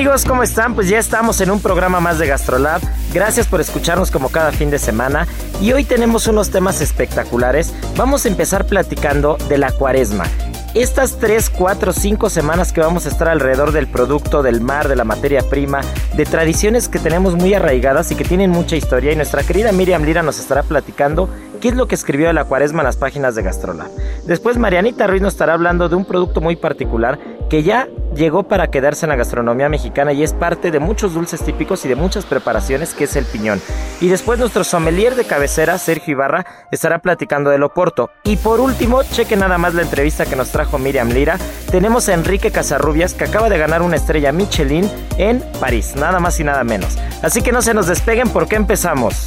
[0.00, 0.74] amigos, ¿cómo están?
[0.74, 2.80] Pues ya estamos en un programa más de GastroLab.
[3.12, 5.26] Gracias por escucharnos como cada fin de semana.
[5.60, 7.74] Y hoy tenemos unos temas espectaculares.
[7.98, 10.24] Vamos a empezar platicando de la cuaresma.
[10.72, 14.96] Estas 3, 4, 5 semanas que vamos a estar alrededor del producto, del mar, de
[14.96, 15.82] la materia prima,
[16.16, 19.12] de tradiciones que tenemos muy arraigadas y que tienen mucha historia.
[19.12, 21.28] Y nuestra querida Miriam Lira nos estará platicando
[21.60, 23.90] qué es lo que escribió de la cuaresma en las páginas de GastroLab.
[24.24, 27.18] Después Marianita Ruiz nos estará hablando de un producto muy particular
[27.50, 31.42] que ya llegó para quedarse en la gastronomía mexicana y es parte de muchos dulces
[31.42, 33.60] típicos y de muchas preparaciones que es el piñón.
[34.00, 38.10] Y después nuestro sommelier de cabecera, Sergio Ibarra, estará platicando del oporto.
[38.24, 41.38] Y por último, cheque nada más la entrevista que nos trajo Miriam Lira.
[41.70, 44.88] Tenemos a Enrique Casarrubias que acaba de ganar una estrella Michelin
[45.18, 46.96] en París, nada más y nada menos.
[47.22, 49.26] Así que no se nos despeguen porque empezamos.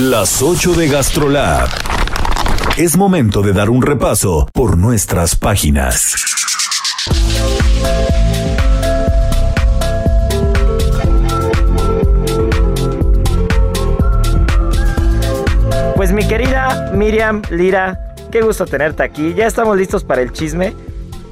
[0.00, 1.68] Las 8 de GastroLab.
[2.76, 6.14] Es momento de dar un repaso por nuestras páginas.
[15.96, 19.34] Pues mi querida Miriam Lira, qué gusto tenerte aquí.
[19.34, 20.74] Ya estamos listos para el chisme.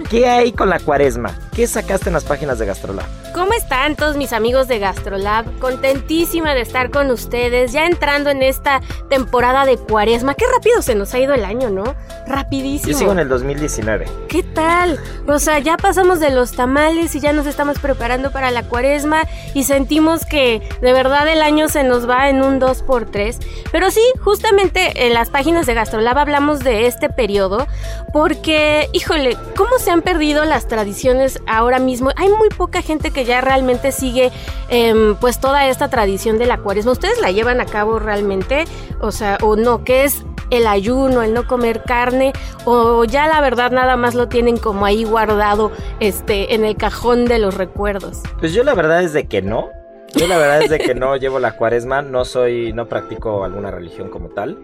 [0.09, 1.50] ¿Qué hay con la cuaresma?
[1.61, 3.05] ¿Qué sacaste en las páginas de Gastrolab?
[3.35, 5.59] ¿Cómo están todos mis amigos de Gastrolab?
[5.59, 10.33] Contentísima de estar con ustedes, ya entrando en esta temporada de cuaresma.
[10.33, 11.95] Qué rápido se nos ha ido el año, ¿no?
[12.27, 12.91] Rapidísimo.
[12.91, 14.07] Yo sigo en el 2019.
[14.29, 14.99] ¿Qué tal?
[15.29, 19.25] O sea, ya pasamos de los tamales y ya nos estamos preparando para la cuaresma
[19.53, 23.37] y sentimos que de verdad el año se nos va en un 2x3.
[23.71, 27.67] Pero sí, justamente en las páginas de Gastrolab hablamos de este periodo
[28.15, 32.11] porque, híjole, ¿cómo se han perdido las tradiciones ahora mismo?
[32.17, 34.31] Hay muy poca gente que ya realmente sigue
[34.69, 36.93] em, pues toda esta tradición de la cuaresma.
[36.93, 38.65] ¿Ustedes la llevan a cabo realmente?
[39.01, 42.33] O sea, o no, ¿qué es el ayuno, el no comer carne?
[42.65, 47.25] ¿O ya la verdad nada más lo tienen como ahí guardado este, en el cajón
[47.25, 48.23] de los recuerdos?
[48.39, 49.71] Pues yo la verdad es de que no.
[50.13, 53.71] Yo la verdad es de que no llevo la cuaresma, no soy, no practico alguna
[53.71, 54.59] religión como tal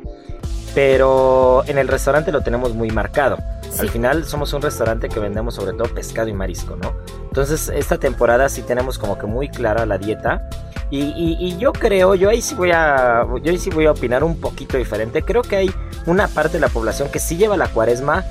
[0.77, 3.39] pero en el restaurante lo tenemos muy marcado.
[3.79, 6.93] Al final somos un restaurante que vendemos sobre todo pescado y marisco, ¿no?
[7.23, 10.47] Entonces esta temporada sí tenemos como que muy clara la dieta
[10.91, 14.39] y, yo creo, yo ahí sí voy a, yo ahí sí voy a opinar un
[14.39, 15.23] poquito diferente.
[15.23, 15.71] Creo que hay
[16.05, 18.23] una parte de la población que sí lleva la cuaresma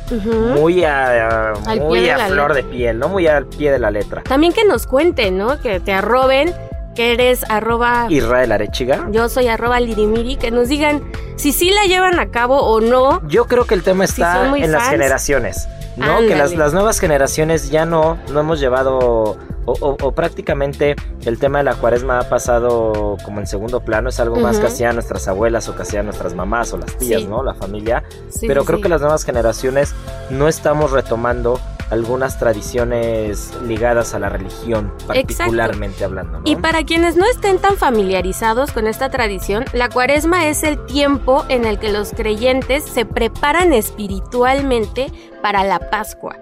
[0.56, 3.10] muy a, muy a flor de piel, ¿no?
[3.10, 4.22] Muy al pie de la letra.
[4.22, 5.60] También que nos cuenten, ¿no?
[5.60, 6.54] Que te arroben
[6.96, 8.08] que eres arroba...
[8.10, 9.08] Israel Arechiga.
[9.12, 11.04] Yo soy arroba Lirimiri, que nos digan
[11.36, 13.22] si sí la llevan a cabo o no.
[13.28, 15.68] Yo creo que el tema está en las generaciones,
[15.98, 16.20] ¿no?
[16.20, 19.38] Que las, nuevas generaciones ya no, no hemos llevado...
[19.68, 20.96] O, prácticamente
[21.26, 24.68] el tema de la cuaresma ha pasado como en segundo plano, es algo más que
[24.68, 27.42] hacían nuestras abuelas o que hacían nuestras mamás o las tías, ¿no?
[27.42, 28.04] La familia.
[28.42, 29.96] Pero creo que las nuevas generaciones
[30.30, 31.60] no estamos retomando
[31.96, 36.42] algunas tradiciones ligadas a la religión, particularmente hablando.
[36.44, 41.46] Y para quienes no estén tan familiarizados con esta tradición, la cuaresma es el tiempo
[41.50, 45.12] en el que los creyentes se preparan espiritualmente
[45.42, 46.38] para la Pascua.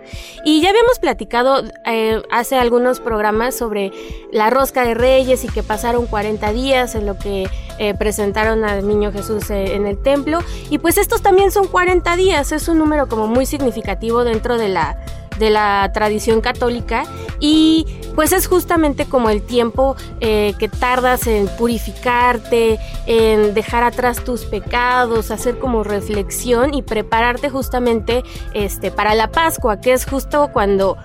[0.45, 3.91] Y ya habíamos platicado eh, hace algunos programas sobre
[4.31, 8.87] la rosca de reyes y que pasaron 40 días en lo que eh, presentaron al
[8.87, 10.39] niño Jesús eh, en el templo.
[10.69, 14.69] Y pues estos también son 40 días, es un número como muy significativo dentro de
[14.69, 14.97] la
[15.43, 17.03] de la tradición católica
[17.39, 17.85] y
[18.15, 24.45] pues es justamente como el tiempo eh, que tardas en purificarte, en dejar atrás tus
[24.45, 28.23] pecados, hacer como reflexión y prepararte justamente
[28.53, 30.97] este, para la Pascua, que es justo cuando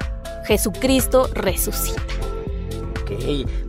[0.46, 2.02] Jesucristo resucita.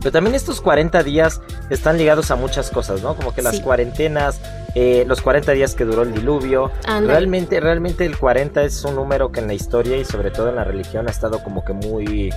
[0.00, 1.40] Pero también estos 40 días
[1.70, 3.16] están ligados a muchas cosas, ¿no?
[3.16, 4.40] Como que las cuarentenas,
[4.74, 6.70] eh, los 40 días que duró el diluvio.
[6.84, 10.56] Realmente, realmente el 40 es un número que en la historia y sobre todo en
[10.56, 12.30] la religión ha estado como que muy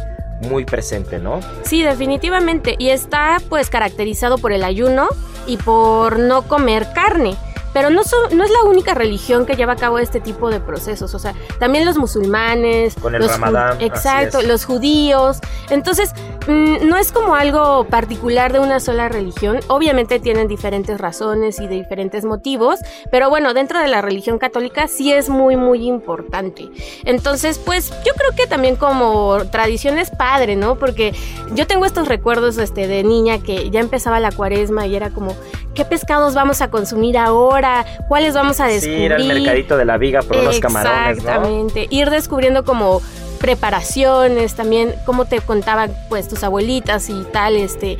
[0.49, 1.39] muy presente, ¿no?
[1.63, 2.75] Sí, definitivamente.
[2.77, 5.07] Y está pues caracterizado por el ayuno
[5.47, 7.35] y por no comer carne.
[7.73, 11.13] Pero no, no es la única religión que lleva a cabo este tipo de procesos.
[11.13, 12.95] O sea, también los musulmanes.
[12.95, 13.81] Con el ramadán.
[13.81, 15.39] Exacto, los judíos.
[15.69, 16.13] Entonces,
[16.47, 19.59] mm, no es como algo particular de una sola religión.
[19.67, 22.79] Obviamente tienen diferentes razones y de diferentes motivos.
[23.11, 26.69] Pero bueno, dentro de la religión católica sí es muy, muy importante.
[27.05, 30.75] Entonces, pues yo creo que también como tradición es padre, ¿no?
[30.75, 31.13] Porque
[31.53, 35.35] yo tengo estos recuerdos este, de niña que ya empezaba la cuaresma y era como,
[35.73, 37.62] ¿qué pescados vamos a consumir ahora?
[38.07, 39.05] Cuáles vamos a descubrir.
[39.05, 41.87] ir al mercadito de la viga por unos camarones, Exactamente.
[41.89, 43.01] Ir descubriendo como
[43.43, 47.97] preparaciones, también cómo te contaban pues tus abuelitas y tal, este,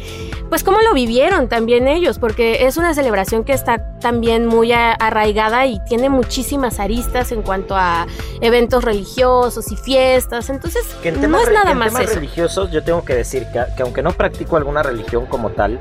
[0.48, 5.66] pues cómo lo vivieron también ellos, porque es una celebración que está también muy arraigada
[5.66, 8.08] y tiene muchísimas aristas en cuanto a
[8.40, 13.46] eventos religiosos y fiestas, entonces no es nada más temas religiosos yo tengo que decir
[13.52, 15.78] que, que aunque no practico alguna religión como tal,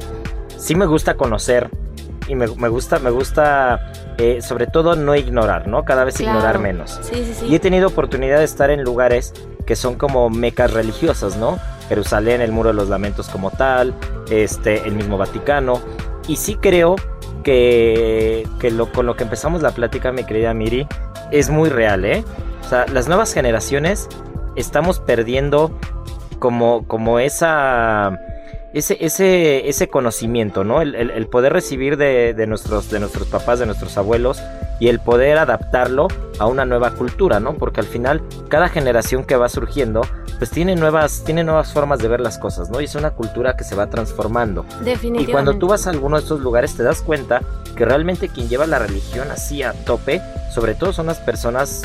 [0.56, 1.70] sí me gusta conocer
[2.32, 5.84] y me, gusta, me gusta eh, sobre todo no ignorar, ¿no?
[5.84, 6.98] Cada vez ignorar menos.
[7.02, 7.46] Sí, sí, sí.
[7.46, 9.34] Y he tenido oportunidad de estar en lugares
[9.66, 11.58] que son como mecas religiosas, ¿no?
[11.90, 13.94] Jerusalén, el Muro de los Lamentos como tal,
[14.30, 15.82] este, el mismo Vaticano.
[16.26, 16.96] Y sí creo
[17.44, 20.86] que, que lo, con lo que empezamos la plática, mi querida Miri,
[21.32, 22.24] es muy real, ¿eh?
[22.64, 24.08] O sea, las nuevas generaciones
[24.56, 25.78] estamos perdiendo
[26.38, 28.18] como, como esa
[28.72, 30.80] ese, ese, ese conocimiento, ¿no?
[30.80, 34.42] El, poder recibir de, nuestros, de nuestros papás, de nuestros abuelos
[34.80, 36.08] y el poder adaptarlo
[36.38, 37.54] a una nueva cultura, ¿no?
[37.54, 40.02] Porque al final cada generación que va surgiendo
[40.38, 42.80] pues tiene nuevas, tiene nuevas formas de ver las cosas, ¿no?
[42.80, 44.64] Y es una cultura que se va transformando.
[44.82, 45.30] Definitivamente.
[45.30, 47.42] Y cuando tú vas a alguno de estos lugares te das cuenta
[47.76, 50.20] que realmente quien lleva la religión así a tope,
[50.52, 51.82] sobre todo son las personas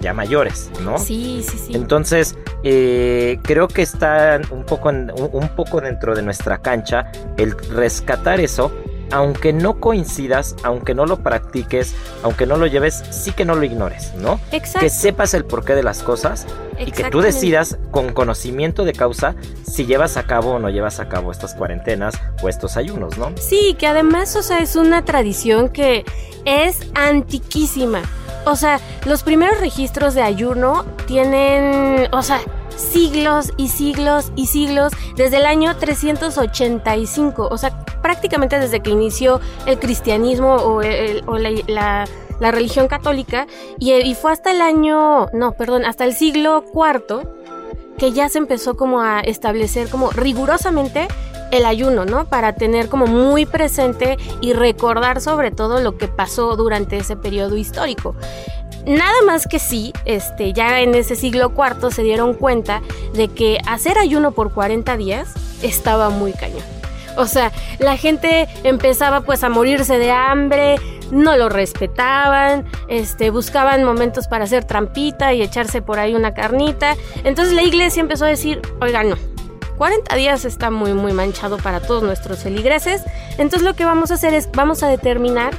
[0.00, 0.98] ya mayores, ¿no?
[0.98, 1.72] Sí, sí, sí.
[1.74, 8.40] Entonces, eh, creo que está un poco, un, poco dentro de nuestra cancha el rescatar
[8.40, 8.72] eso,
[9.12, 13.64] aunque no coincidas, aunque no lo practiques, aunque no lo lleves, sí que no lo
[13.64, 14.40] ignores, ¿no?
[14.52, 14.80] Exacto.
[14.80, 16.46] Que sepas el porqué de las cosas
[16.78, 21.00] y que tú decidas con conocimiento de causa si llevas a cabo o no llevas
[21.00, 23.32] a cabo estas cuarentenas o estos ayunos, ¿no?
[23.36, 26.04] Sí, que además, o sea, es una tradición que
[26.44, 28.02] es antiquísima.
[28.46, 32.40] O sea, los primeros registros de ayuno tienen, o sea,
[32.76, 39.40] siglos y siglos y siglos desde el año 385, o sea, prácticamente desde que inició
[39.66, 42.06] el cristianismo o, la,
[42.40, 43.46] religión católica
[43.78, 47.28] y, y, fue hasta el año, no, perdón, hasta el siglo IV
[47.98, 51.06] que ya se empezó como a establecer como rigurosamente
[51.50, 52.26] el ayuno, ¿no?
[52.26, 57.56] Para tener como muy presente y recordar sobre todo lo que pasó durante ese periodo
[57.56, 58.14] histórico.
[58.86, 62.80] Nada más que sí, este, ya en ese siglo IV se dieron cuenta
[63.14, 66.62] de que hacer ayuno por 40 días estaba muy cañón.
[67.16, 70.76] O sea, la gente empezaba pues a morirse de hambre,
[71.10, 76.96] no lo respetaban, este, buscaban momentos para hacer trampita y echarse por ahí una carnita.
[77.24, 79.16] Entonces la iglesia empezó a decir, oiga, no,
[79.80, 83.02] 40 días está muy muy manchado para todos nuestros feligreses.
[83.38, 85.54] Entonces lo que vamos a hacer es vamos a determinar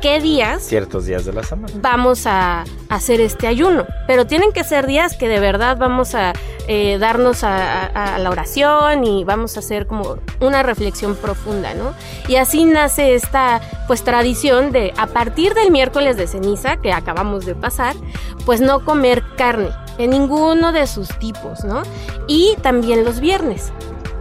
[0.00, 1.74] qué días ciertos días de la semana.
[1.80, 3.84] vamos a hacer este ayuno.
[4.06, 6.34] Pero tienen que ser días que de verdad vamos a
[6.68, 11.94] eh, darnos a, la oración y vamos a hacer como una reflexión profunda no
[12.28, 17.44] y así nace esta pues tradición de a partir del miércoles de ceniza que acabamos
[17.44, 17.94] de pasar
[18.46, 21.82] pues no comer carne en ninguno de sus tipos no
[22.26, 23.72] y también los viernes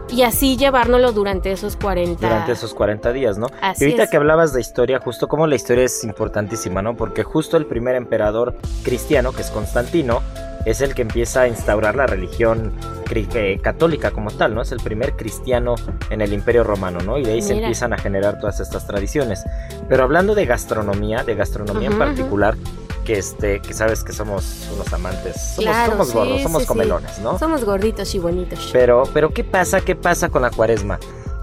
[0.10, 3.48] y así llevárnoslo durante esos 40 durante esos 40 días, ¿no?
[3.62, 6.96] Así y ahorita que hablabas de historia, justo como la historia es importantísima, ¿no?
[6.96, 10.22] Porque justo el primer emperador cristiano, que es Constantino,
[10.66, 12.74] es el que empieza a instaurar la religión
[13.16, 14.62] eh, católica como tal, ¿no?
[14.62, 15.76] Es el primer cristiano
[16.10, 17.18] en el Imperio Romano, ¿no?
[17.18, 19.44] Y de ahí se empiezan a generar todas estas tradiciones.
[19.90, 22.56] Pero hablando de gastronomía, de gastronomía en particular,
[23.04, 28.14] que este que sabes que somos unos amantes somos, gordos somos comelones no somos gorditos
[28.16, 31.00] y bonitos pero pero qué pasa qué pasa con la cuaresma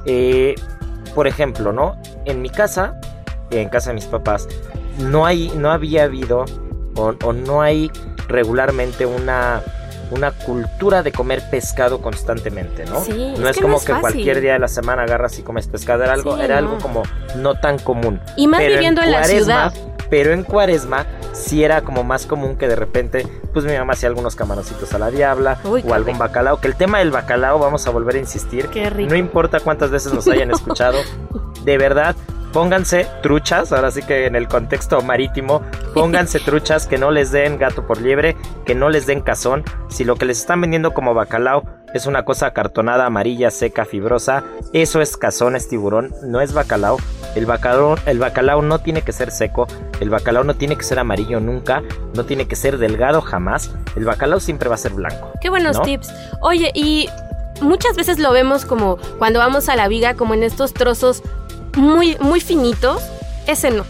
[0.06, 0.54] eh,
[1.14, 3.00] por ejemplo no en mi casa
[3.50, 4.48] en casa de mis papás
[4.98, 6.44] no hay no había habido
[6.96, 7.90] o, no hay
[8.28, 9.62] regularmente una
[10.10, 13.00] una cultura de comer pescado constantemente, ¿no?
[13.00, 15.38] Sí, no es es, que como no es que cualquier día de la semana agarras
[15.38, 16.66] y comes pescado, era algo, Sí, era no.
[16.72, 17.02] algo como
[17.36, 18.20] no tan común.
[18.36, 19.72] Y más Pero viviendo en la ciudad.
[20.10, 24.08] Pero en cuaresma sí era como más común que de repente, pues mi mamá hacía
[24.08, 26.18] algunos camaroncitos a la diabla Uy, o algún rico.
[26.24, 26.60] bacalao.
[26.60, 29.10] Que el tema del bacalao, vamos a volver a insistir, Qué rico.
[29.10, 30.98] no importa cuántas veces nos hayan escuchado,
[31.64, 32.16] de verdad,
[32.52, 35.62] pónganse truchas, ahora sí que en el contexto marítimo,
[35.94, 39.62] pónganse truchas que no les den gato por liebre, que no les den cazón.
[39.88, 41.62] Si lo que les están vendiendo como bacalao
[41.94, 46.98] es una cosa acartonada, amarilla, seca, fibrosa, eso es cazón, es tiburón, no es bacalao.
[47.36, 49.66] El bacalao, el bacalao no tiene que ser seco,
[50.00, 51.82] el bacalao no tiene que ser amarillo nunca,
[52.14, 55.30] no tiene que ser delgado jamás, el bacalao siempre va a ser blanco.
[55.40, 55.82] Qué buenos ¿no?
[55.82, 56.12] tips.
[56.40, 57.08] Oye, y
[57.60, 61.22] muchas veces lo vemos como cuando vamos a la viga, como en estos trozos
[61.76, 63.00] muy, muy finitos.
[63.46, 63.84] Ese no.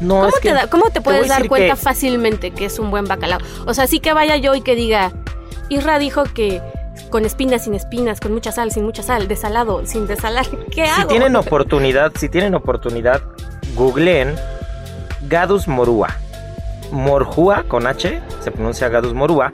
[0.00, 2.78] No, ¿Cómo, es te, que da- cómo te puedes dar cuenta que- fácilmente que es
[2.78, 3.40] un buen bacalao?
[3.66, 5.12] O sea, sí que vaya yo y que diga,
[5.68, 6.60] Isra dijo que
[7.10, 10.46] con espinas, sin espinas, con mucha sal, sin mucha sal, desalado, sin desalar.
[10.70, 11.08] ¿Qué Si hago?
[11.08, 13.20] tienen oportunidad, si tienen oportunidad,
[13.74, 14.34] googleen
[15.28, 16.08] Gadus morua.
[16.92, 19.50] Morjua con H, se pronuncia Gadus morua.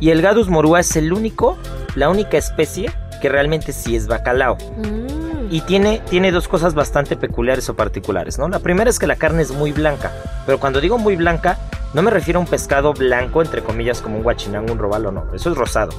[0.00, 1.56] Y el Gadus morua es el único,
[1.94, 2.90] la única especie
[3.22, 4.58] que realmente sí es bacalao.
[4.76, 8.48] Mm, Y tiene, tiene dos cosas bastante peculiares o particulares, ¿no?
[8.48, 10.12] La primera es que la carne es muy blanca.
[10.44, 11.56] Pero cuando digo muy blanca,
[11.94, 15.24] no me refiero a un pescado blanco, entre comillas, como un guachinango, un robalo, no.
[15.34, 15.92] Eso es rosado.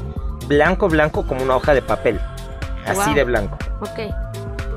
[0.47, 2.19] Blanco, blanco como una hoja de papel.
[2.85, 3.15] Así Wow.
[3.15, 3.57] de blanco.
[3.81, 4.13] ok.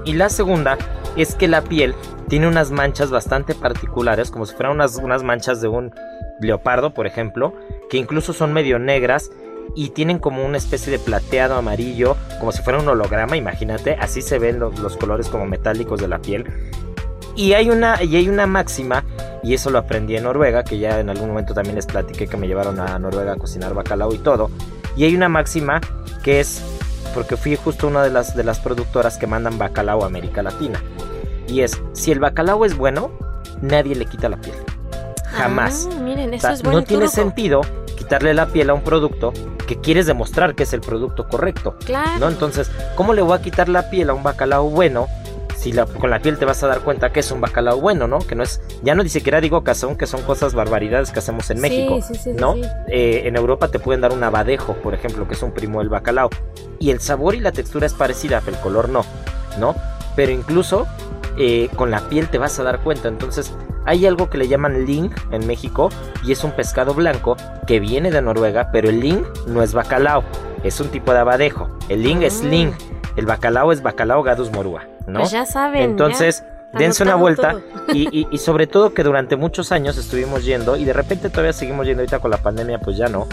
[0.05, 0.79] Y la segunda
[1.17, 1.95] es que la piel
[2.29, 5.95] tiene unas manchas bastante particulares, como si fueran unas, unas manchas de un
[6.41, 7.53] leopardo, por ejemplo,
[7.91, 9.31] que incluso son medio negras
[9.77, 14.23] y tienen como una especie de plateado amarillo, como si fuera un holograma, imagínate, así
[14.23, 16.47] se ven los, los colores como metálicos de la piel.
[17.37, 19.05] Y hay, una, y hay una máxima,
[19.43, 22.37] y eso lo aprendí en Noruega, que ya en algún momento también les platiqué que
[22.37, 24.50] me llevaron a Noruega a cocinar bacalao y todo.
[25.00, 25.80] Y hay una máxima
[26.23, 26.62] que es,
[27.14, 30.78] porque fui justo una de las, de las productoras que mandan bacalao a América Latina.
[31.49, 33.11] Y es, si el bacalao es bueno,
[33.62, 34.57] nadie le quita la piel.
[35.33, 35.88] Jamás.
[35.90, 37.16] Ah, miren, O eso sea, es buen no tiene truco.
[37.16, 37.61] sentido
[37.97, 39.33] quitarle la piel a un producto
[39.66, 41.76] que quieres demostrar que es el producto correcto.
[41.87, 42.19] Claro.
[42.19, 42.28] ¿no?
[42.28, 45.07] Entonces, ¿cómo le voy a quitar la piel a un bacalao bueno?
[45.61, 48.09] Si la- con la piel te vas a dar cuenta que es un bacalao bueno,
[48.09, 48.21] ¿no?
[48.21, 51.50] Que no es, ya no ni siquiera digo cazón, que son cosas barbaridades que hacemos
[51.50, 52.55] en Sí, México, sí, sí, sí, ¿no?
[52.88, 55.90] Eh, en Europa te pueden dar un abadejo, por ejemplo, que es un primo del
[55.90, 56.31] bacalao.
[56.79, 59.05] Y el sabor y la textura es parecida, pero el color no,
[59.59, 59.75] ¿no?
[60.17, 60.87] Pero incluso
[61.37, 63.09] eh, con la piel te vas a dar cuenta.
[63.09, 63.52] Entonces,
[63.85, 65.90] hay algo que le llaman ling en México
[66.25, 67.37] y es un pescado blanco
[67.67, 70.25] que viene de Noruega, pero el ling no es bacalao,
[70.64, 71.69] es un tipo de abadejo.
[71.90, 72.49] El ling es Ah.
[72.49, 72.73] ling,
[73.17, 75.21] el bacalao es bacalao gadus morúa, ¿no?
[75.21, 75.83] Pues ya saben.
[75.83, 76.79] Entonces, ya.
[76.79, 77.57] dense una vuelta
[77.93, 81.52] y, y- y sobre todo que durante muchos años estuvimos yendo y de repente todavía
[81.52, 83.26] seguimos yendo ahorita con la pandemia, pues ya no.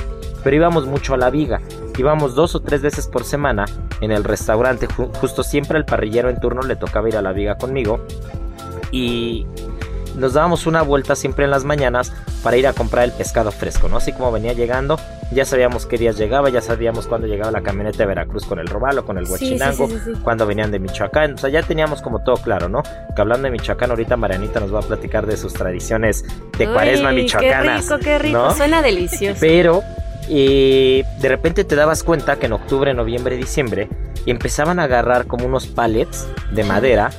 [0.43, 1.59] Pero íbamos mucho a la viga,
[1.97, 3.65] íbamos dos o tres veces por semana
[4.01, 7.31] en el restaurante, ju- justo siempre al parrillero en turno le tocaba ir a la
[7.33, 7.99] viga conmigo
[8.91, 9.45] y
[10.17, 12.11] nos dábamos una vuelta siempre en las mañanas
[12.43, 13.97] para ir a comprar el pescado fresco, ¿no?
[13.97, 14.99] Así como venía llegando,
[15.31, 18.67] ya sabíamos qué días llegaba, ya sabíamos cuándo llegaba la camioneta de Veracruz con el
[18.67, 21.61] robalo, con el Sí, sí, sí, huachinango, sí, cuando venían de Michoacán, o sea, ya
[21.61, 22.83] teníamos como todo claro, ¿no?
[22.83, 26.25] Que hablando de Michoacán, ahorita Marianita nos va a platicar de sus tradiciones
[26.57, 28.37] de cuaresma michoacanas, Qué rico, qué rico.
[28.37, 28.53] ¿no?
[28.53, 29.37] Suena delicioso.
[29.39, 29.83] Pero
[30.29, 33.87] eh, de repente te dabas cuenta que en octubre, noviembre, diciembre
[34.25, 37.11] empezaban a agarrar como unos pallets de madera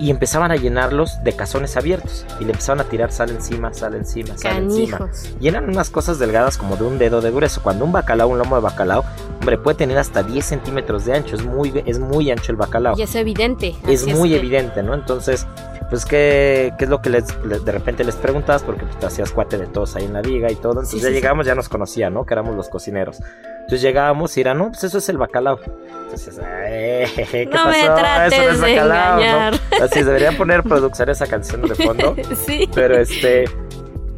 [0.00, 3.94] y empezaban a llenarlos de cazones abiertos y le empezaban a tirar sal encima, sal
[3.94, 5.10] encima, sal encima.
[5.40, 7.60] Y eran unas cosas delgadas como de un dedo de grueso.
[7.62, 9.04] Cuando un bacalao, un lomo de bacalao,
[9.40, 11.36] hombre, puede tener hasta 10 centímetros de ancho.
[11.36, 12.96] Es muy, es muy ancho el bacalao.
[12.98, 13.76] Y es evidente.
[13.86, 14.94] Es muy que- evidente, ¿no?
[14.94, 15.46] Entonces,
[15.90, 18.62] pues, ¿qué, qué es lo que les, les- de repente les preguntas?
[18.62, 20.72] Porque pues, te hacías cuate de todos ahí en la viga y todo.
[20.72, 21.14] Entonces Sí, ya sí, sí.
[21.14, 22.24] llegábamos, ya nos conocían, ¿no?
[22.24, 23.20] Que éramos los cocineros.
[23.20, 25.58] Entonces llegábamos y era, no, pues eso es el bacalao.
[26.04, 27.94] Entonces, "Eh, ¿qué No me pasó?
[27.94, 29.84] trates eso no es de bacalao, ¿no?
[29.84, 32.16] Así deberían poner producción esa canción de fondo.
[32.46, 33.44] sí, Pero este,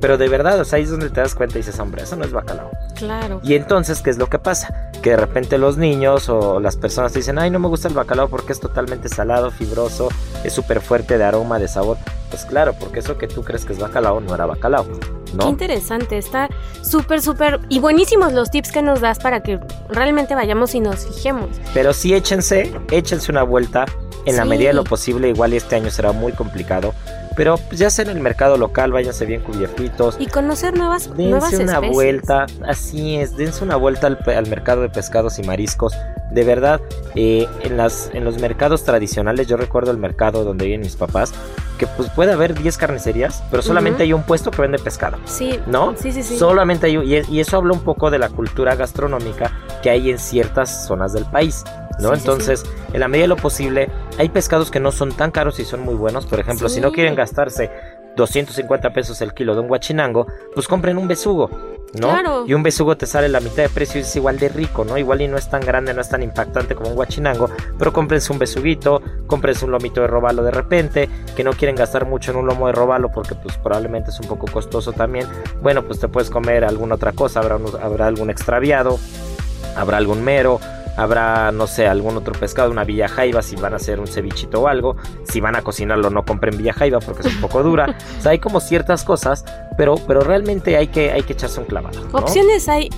[0.03, 2.17] pero de verdad, o sea, ahí es donde te das cuenta y dices, hombre, eso
[2.17, 2.71] no es bacalao.
[2.97, 3.41] claro.
[3.43, 4.91] Y entonces, ¿qué es lo que pasa?
[5.01, 7.95] Que de repente los niños o las personas te dicen, ay, no me gusta el
[7.95, 10.09] bacalao porque es totalmente salado, fibroso,
[10.45, 11.97] es súper fuerte de aroma, de sabor.
[12.31, 15.49] Pues claro, porque eso que tú crees que es bacalao no era bacalao, Qué ¿no?
[15.49, 16.49] interesante, está
[16.83, 21.07] súper, súper y buenísimos los tips que nos das para que realmente vayamos y nos
[21.07, 21.49] fijemos.
[21.75, 23.87] Pero sí échense, échense una vuelta.
[24.25, 26.95] En la medida de lo posible, igual este año será muy complicado.
[27.37, 30.17] Pero pues, ya sea en el mercado local, váyanse bien cubiertitos.
[30.19, 31.93] Y conocer nuevas, nuevas Dense una especies.
[31.95, 35.95] vuelta, así es, dense una vuelta al, al mercado de pescados y mariscos.
[36.31, 36.81] De verdad,
[37.15, 41.33] eh, en, las, en los mercados tradicionales, yo recuerdo el mercado donde viven mis papás,
[41.79, 45.19] que pues puede haber 10 carnicerías, pero solamente hay un puesto que vende pescado.
[45.27, 45.95] Sí, ¿No?
[45.97, 46.39] Sí, sí, sí.
[46.39, 50.19] Solamente hay, y, y eso habla un poco de la cultura gastronómica que hay en
[50.19, 51.65] ciertas zonas del país.
[52.03, 52.11] ¿No?
[52.11, 55.31] Sí, sí, Entonces, en la medida de lo posible, hay pescados que no son tan
[55.31, 56.27] caros y son muy buenos.
[56.27, 57.71] Por ejemplo, si no quieren gastarse
[58.17, 61.49] 250 pesos el kilo de un guachinango, pues compren un besugo,
[61.95, 62.09] ¿no?
[62.11, 62.45] Claro.
[62.47, 64.99] Y un besugo te sale la mitad de precio y es igual de rico, ¿no?
[64.99, 68.31] Igual y no es tan grande, no es tan impactante como un guachinango, pero cómprense
[68.33, 72.37] un besuguito, cómprense un lomito de robalo de repente, que no quieren gastar mucho en
[72.37, 75.27] un lomo de robalo porque pues probablemente es un poco costoso también.
[75.63, 78.99] Bueno, pues te puedes comer alguna otra cosa, habrá, un- habrá algún extraviado,
[79.75, 80.61] habrá algún mero,
[80.97, 84.63] habrá, no sé, algún otro pescado, una villa jaiba, si van a hacer un cevichito
[84.63, 84.97] o algo.
[85.25, 87.97] Si van a cocinarlo, no compren villa jaiba porque es un poco dura.
[88.19, 89.45] o sea, hay como ciertas cosas,
[89.77, 92.01] pero, pero realmente hay que, hay que echarse un clavado.
[92.01, 92.19] ¿no?
[92.19, 92.91] Opciones hay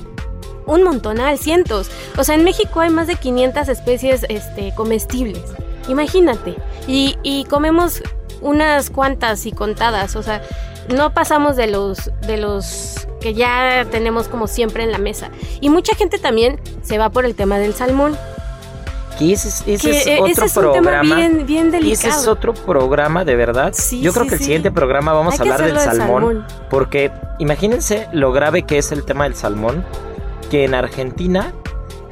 [0.66, 1.90] un montonal, cientos.
[2.16, 5.54] O sea, en México hay más de 500 especies este, comestibles.
[5.88, 6.56] Imagínate.
[6.86, 8.02] Y, y comemos
[8.40, 10.16] unas cuantas y contadas.
[10.16, 10.42] O sea,
[10.88, 15.30] no pasamos de los, de los que ya tenemos como siempre en la mesa.
[15.60, 18.16] Y mucha gente también se va por el tema del salmón.
[19.18, 21.00] Que ese es, ese que es eh, otro ese es un programa.
[21.02, 22.20] tema bien, bien y ese delicado.
[22.20, 23.72] es otro programa de verdad.
[23.72, 24.44] Sí, Yo creo sí, que el sí.
[24.46, 29.04] siguiente programa vamos Hay a hablar del salmón, Porque imagínense lo grave que es el
[29.04, 29.84] tema del salmón.
[30.50, 31.52] Que en Argentina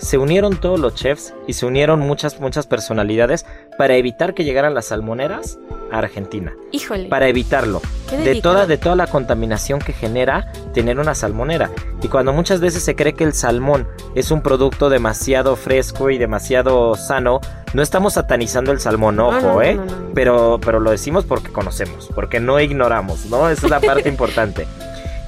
[0.03, 3.47] se unieron todos los chefs y se unieron muchas, muchas personalidades
[3.79, 5.61] para evitar que llegaran las salmoneras
[5.93, 6.53] a Argentina.
[6.73, 7.09] Híjole.
[7.09, 7.81] Para evitarlo.
[8.11, 11.71] qué de toda, de toda la contaminación que genera tener una salmonera.
[12.03, 16.19] Y cuando muchas veces se cree que el salmón es un producto demasiado fresco y
[16.19, 17.41] demasiado sano,
[17.73, 19.75] no estamos satanizando el salmón, ojo, no, no, ¿eh?
[19.75, 20.15] no, no, no.
[20.15, 23.49] Pero, pero lo decimos porque conocemos, porque no ignoramos, ¿no?
[23.49, 24.67] Esa es la parte importante.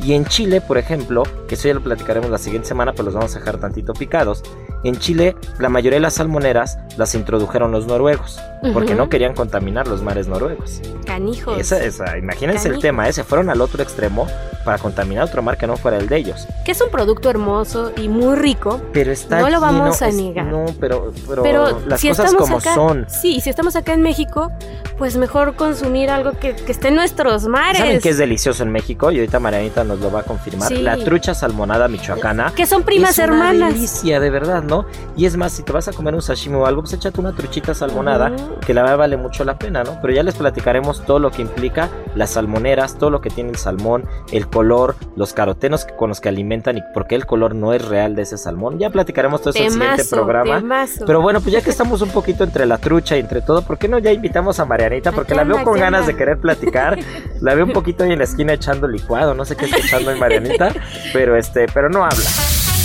[0.00, 3.14] Y en Chile, por ejemplo, que eso ya lo platicaremos la siguiente semana, pero los
[3.14, 4.42] vamos a dejar tantito picados.
[4.84, 8.38] En Chile, la mayoría de las salmoneras las introdujeron los noruegos,
[8.72, 10.80] porque no querían contaminar los mares noruegos.
[11.06, 11.58] Canijos.
[11.58, 13.12] Esa, esa, imagínense el tema, ¿eh?
[13.12, 14.26] se fueron al otro extremo
[14.64, 16.46] para contaminar otro mar que no fuera el de ellos.
[16.64, 18.80] Que es un producto hermoso y muy rico.
[18.92, 20.46] Pero está No lo vamos a es- negar.
[20.46, 23.06] No, pero, pero, Pero las si cosas como acá, son.
[23.08, 24.50] Sí, si estamos acá en México,
[24.96, 27.78] pues mejor consumir algo que, que esté en nuestros mares.
[27.78, 29.10] ¿Saben qué es delicioso en México?
[29.10, 30.68] Y ahorita Marianita nos lo va a confirmar.
[30.68, 30.78] Sí.
[30.78, 32.52] La trucha salmonada michoacana.
[32.56, 33.74] Que son primas es una hermanas.
[33.74, 34.73] delicia, de verdad, ¿no?
[35.16, 37.32] Y es más, si te vas a comer un sashimi o algo, pues échate una
[37.32, 38.32] truchita salmonada,
[38.64, 39.98] que la verdad vale mucho la pena, ¿no?
[40.00, 43.56] Pero ya les platicaremos todo lo que implica las salmoneras, todo lo que tiene el
[43.56, 47.72] salmón, el color, los carotenos con los que alimentan y por qué el color no
[47.72, 48.78] es real de ese salmón.
[48.78, 50.56] Ya platicaremos todo eso en el siguiente programa.
[50.56, 51.04] temazo.
[51.06, 53.78] Pero bueno, pues ya que estamos un poquito entre la trucha y entre todo, ¿por
[53.78, 55.12] qué no ya invitamos a Marianita?
[55.12, 56.98] Porque la veo con ganas de querer platicar.
[57.40, 60.10] La veo un poquito ahí en la esquina echando licuado, no sé qué está echando
[60.10, 60.72] en Marianita,
[61.12, 62.24] pero este, pero no habla.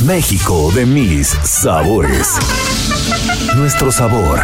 [0.05, 2.38] México de mis sabores.
[3.57, 4.39] Nuestro sabor.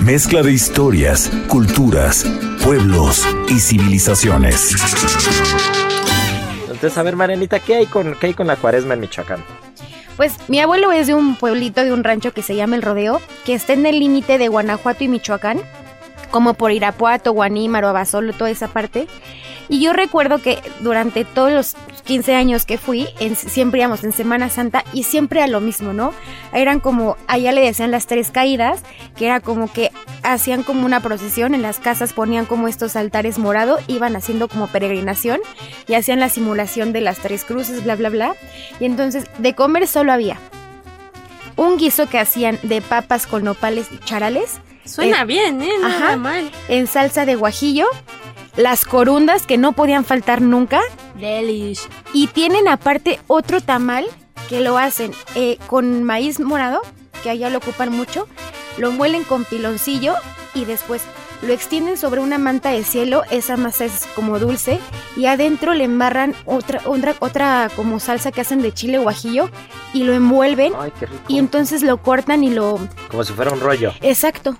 [0.00, 2.26] Mezcla de historias, culturas,
[2.64, 4.74] pueblos y civilizaciones.
[6.68, 9.44] Entonces, a ver, Marianita, ¿qué hay con, qué hay con la cuaresma en Michoacán?
[10.16, 13.20] Pues mi abuelo es de un pueblito, de un rancho que se llama El Rodeo,
[13.44, 15.60] que está en el límite de Guanajuato y Michoacán,
[16.32, 19.06] como por Irapuato, Guanímaro, Abasolo, toda esa parte.
[19.68, 24.12] Y yo recuerdo que durante todos los 15 años que fui, en- siempre íbamos en
[24.12, 26.12] Semana Santa y siempre a lo mismo, ¿no?
[26.52, 28.82] Eran como, allá le decían las tres caídas,
[29.16, 29.90] que era como que
[30.24, 34.66] hacían como una procesión, en las casas ponían como estos altares morados, iban haciendo como
[34.66, 35.40] peregrinación
[35.86, 38.34] y hacían la simulación de las tres cruces, bla, bla, bla.
[38.80, 40.38] Y entonces de comer solo había
[41.56, 45.70] un guiso que hacían de papas con nopales y charales, Suena bien, ¿eh?
[45.80, 46.16] Nada ajá.
[46.16, 46.50] mal.
[46.68, 47.86] en salsa de guajillo,
[48.56, 50.80] las corundas que no podían faltar nunca,
[51.14, 51.80] Delish.
[52.12, 54.06] y tienen aparte otro tamal
[54.48, 56.82] que lo hacen eh, con maíz morado,
[57.22, 58.28] que allá lo ocupan mucho,
[58.76, 60.14] lo muelen con piloncillo
[60.54, 61.02] y después
[61.42, 64.78] lo extienden sobre una manta de cielo, esa masa es como dulce,
[65.16, 69.50] y adentro le embarran otra, otra, otra como salsa que hacen de chile guajillo
[69.92, 71.22] y lo envuelven Ay, qué rico.
[71.28, 72.78] y entonces lo cortan y lo...
[73.10, 73.92] Como si fuera un rollo.
[74.00, 74.56] Exacto.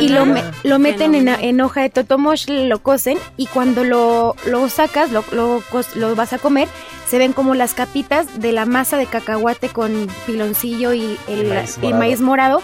[0.00, 4.36] Y lo, me- lo meten en, en hoja de totomosh, lo cocen y cuando lo,
[4.46, 5.62] lo sacas, lo, lo,
[5.94, 6.68] lo vas a comer,
[7.08, 12.20] se ven como las capitas de la masa de cacahuate con piloncillo y el maíz
[12.20, 12.62] morado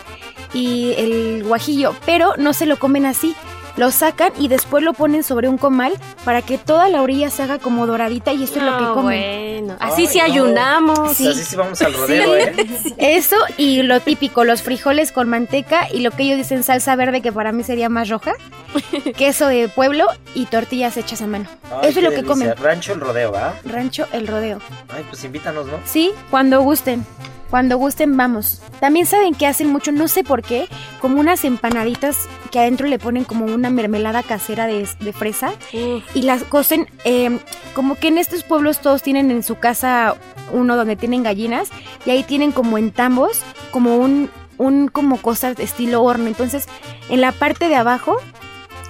[0.54, 3.34] y el guajillo, pero no se lo comen así.
[3.78, 5.92] Lo sacan y después lo ponen sobre un comal
[6.24, 8.94] para que toda la orilla se haga como doradita y eso es lo que No,
[8.94, 9.62] comen.
[9.66, 9.76] bueno.
[9.80, 10.24] Así Ay, sí no.
[10.24, 11.16] ayunamos.
[11.16, 11.28] Sí.
[11.28, 12.54] Así sí vamos al rodeo, ¿eh?
[12.98, 17.22] Eso y lo típico, los frijoles con manteca y lo que ellos dicen salsa verde,
[17.22, 18.32] que para mí sería más roja,
[19.16, 21.46] queso de pueblo y tortillas hechas a mano.
[21.70, 22.24] Ay, Eso es lo que delicia.
[22.26, 22.54] comen.
[22.56, 23.54] Rancho el rodeo, ¿ah?
[23.64, 24.60] Rancho El Rodeo.
[24.88, 25.78] Ay, pues invítanos, ¿no?
[25.84, 27.04] Sí, cuando gusten.
[27.50, 28.60] Cuando gusten, vamos.
[28.78, 30.68] También saben que hacen mucho, no sé por qué,
[31.00, 36.04] como unas empanaditas que adentro le ponen como una mermelada casera de, de fresa Uf,
[36.14, 37.38] y las cocen, eh,
[37.74, 40.16] como que en estos pueblos todos tienen en su casa
[40.52, 41.70] uno donde tienen gallinas
[42.04, 46.26] y ahí tienen como en tambos, como un, un como cosas de estilo horno.
[46.26, 46.66] Entonces,
[47.08, 48.18] en la parte de abajo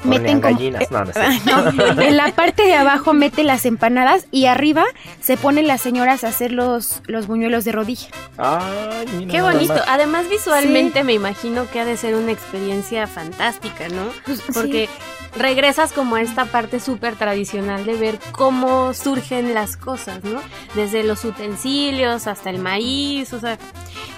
[0.05, 0.55] meten como...
[0.55, 1.21] gallinas, no, no sé.
[1.47, 4.85] No, en la parte de abajo mete las empanadas y arriba
[5.21, 8.09] se ponen las señoras a hacer los, los buñuelos de rodilla.
[8.37, 9.75] Ay, mira Qué bonito.
[9.75, 9.85] más.
[9.87, 14.09] Además, visualmente me imagino que ha de ser una experiencia fantástica, ¿no?
[14.25, 14.89] Pues, Porque
[15.37, 20.41] regresas como a esta parte súper tradicional de ver cómo surgen las cosas, ¿no?
[20.75, 23.59] Desde los utensilios hasta el maíz, o sea,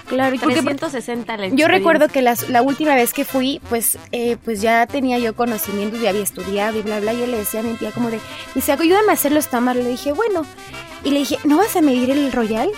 [0.07, 3.97] Claro, y porque 360 la yo recuerdo que las- la última vez que fui, pues,
[4.11, 7.13] eh, pues ya tenía yo conocimientos, ya había estudiado y bla, bla.
[7.13, 8.19] Yo le decía a mi tía como de,
[8.53, 9.85] dice, ayúdame a hacer los tamales.
[9.85, 10.45] Le dije, bueno.
[11.03, 12.69] Y le dije, ¿no vas a medir el royal?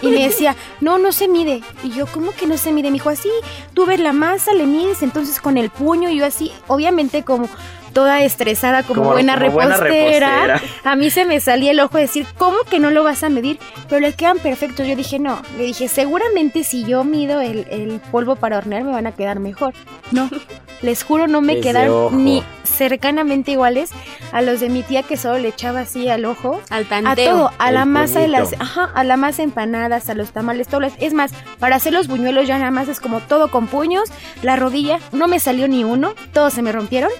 [0.00, 1.60] Y me decía, no, no se mide.
[1.82, 2.88] Y yo, ¿cómo que no se mide?
[2.90, 3.28] Me dijo, así,
[3.74, 6.08] tú ves la masa, le mides, entonces con el puño.
[6.08, 7.48] Y yo así, obviamente como
[7.96, 10.60] toda estresada, como, Como- buena, como buena repostera.
[10.84, 13.30] A mí se me salía el ojo de decir, ¿cómo que no lo vas a
[13.30, 13.58] medir?
[13.88, 14.86] Pero le quedan perfectos.
[14.86, 15.40] Yo dije, no.
[15.56, 19.38] Le dije, seguramente si yo mido el, el polvo para hornear me van a quedar
[19.40, 19.72] mejor.
[20.12, 20.28] No,
[20.82, 22.16] les juro, no me Desde quedaron ojo.
[22.16, 23.90] ni cercanamente iguales
[24.32, 26.60] a los de mi tía que solo le echaba así al ojo.
[26.68, 27.30] al A tanteo.
[27.34, 30.68] todo, a El la masa de las, ajá, a la masa empanadas, a los tamales,
[30.68, 30.82] todo.
[31.00, 34.10] Es más, para hacer los buñuelos ya nada más es como todo con puños,
[34.42, 37.10] la rodilla, no me salió ni uno, todos se me rompieron.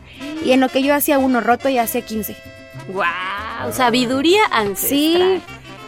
[0.45, 2.37] Y en lo que yo hacía uno roto ya hacía 15.
[2.89, 3.73] ¡Wow!
[3.73, 5.41] Sabiduría ancestral.
[5.41, 5.41] Sí,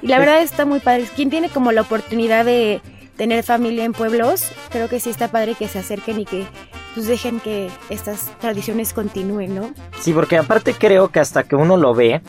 [0.02, 1.04] y la verdad está muy padre.
[1.16, 2.80] Quien tiene como la oportunidad de
[3.16, 6.46] tener familia en pueblos, creo que sí está padre que se acerquen y que
[6.94, 9.74] pues dejen que estas tradiciones continúen, ¿no?
[9.98, 12.22] Sí, porque aparte creo que hasta que uno lo ve,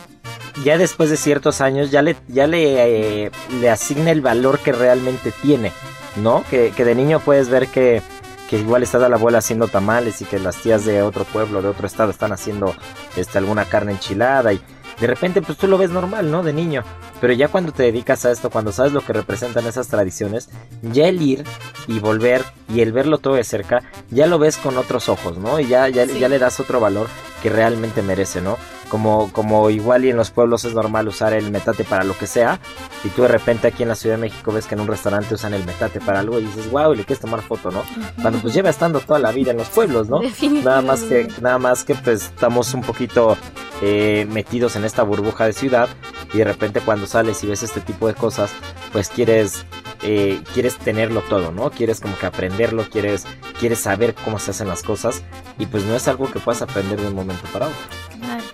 [0.64, 4.72] ya después de ciertos años, ya le, ya le, eh, le asigna el valor que
[4.72, 5.70] realmente tiene,
[6.16, 6.42] ¿no?
[6.50, 8.02] Que, que de niño puedes ver que,
[8.50, 11.68] que igual está la abuela haciendo tamales y que las tías de otro pueblo, de
[11.68, 12.74] otro estado, están haciendo
[13.16, 14.60] este, alguna carne enchilada y
[15.00, 16.42] de repente pues tú lo ves normal, ¿no?
[16.42, 16.82] De niño.
[17.20, 20.48] Pero ya cuando te dedicas a esto, cuando sabes lo que representan esas tradiciones,
[20.82, 21.44] ya el ir
[21.86, 25.60] y volver y el verlo todo de cerca, ya lo ves con otros ojos, ¿no?
[25.60, 26.18] Y ya, ya, Sí.
[26.18, 27.06] ya le das otro valor
[27.44, 28.58] que realmente merece, ¿no?
[28.90, 32.26] Como, como igual y en los pueblos es normal usar el metate para lo que
[32.26, 32.60] sea,
[33.04, 35.32] y tú de repente aquí en la Ciudad de México ves que en un restaurante
[35.34, 37.82] usan el metate para algo y dices, wow, y le quieres tomar foto, ¿no?
[38.20, 40.20] Cuando pues lleva estando toda la vida en los pueblos, ¿no?
[40.64, 43.36] Nada más que, nada más que pues estamos un poquito
[43.80, 45.88] eh, metidos en esta burbuja de ciudad
[46.34, 48.50] y de repente cuando sales y ves este tipo de cosas,
[48.92, 49.64] pues quieres,
[50.02, 51.70] eh, quieres tenerlo todo, ¿no?
[51.70, 53.24] Quieres como que aprenderlo, quieres,
[53.58, 55.22] quieres saber cómo se hacen las cosas
[55.58, 57.99] y pues no es algo que puedas aprender de un momento para otro.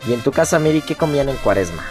[0.07, 1.85] Y en tu casa, Miri, ¿qué comían en cuaresma?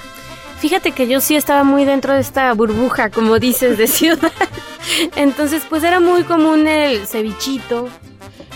[0.59, 4.31] Fíjate que yo sí estaba muy dentro de esta burbuja, como dices, de ciudad.
[5.15, 7.89] Entonces, pues era muy común el cevichito,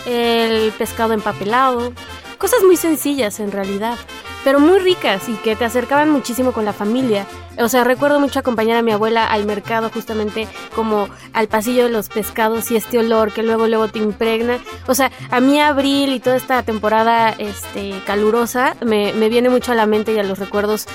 [0.05, 1.93] el pescado empapelado,
[2.37, 3.97] cosas muy sencillas en realidad,
[4.43, 7.27] pero muy ricas y que te acercaban muchísimo con la familia.
[7.59, 11.89] O sea, recuerdo mucho acompañar a mi abuela al mercado justamente como al pasillo de
[11.89, 14.57] los pescados y este olor que luego luego te impregna.
[14.87, 19.71] O sea, a mí abril y toda esta temporada este calurosa me, me viene mucho
[19.71, 20.87] a la mente y a los recuerdos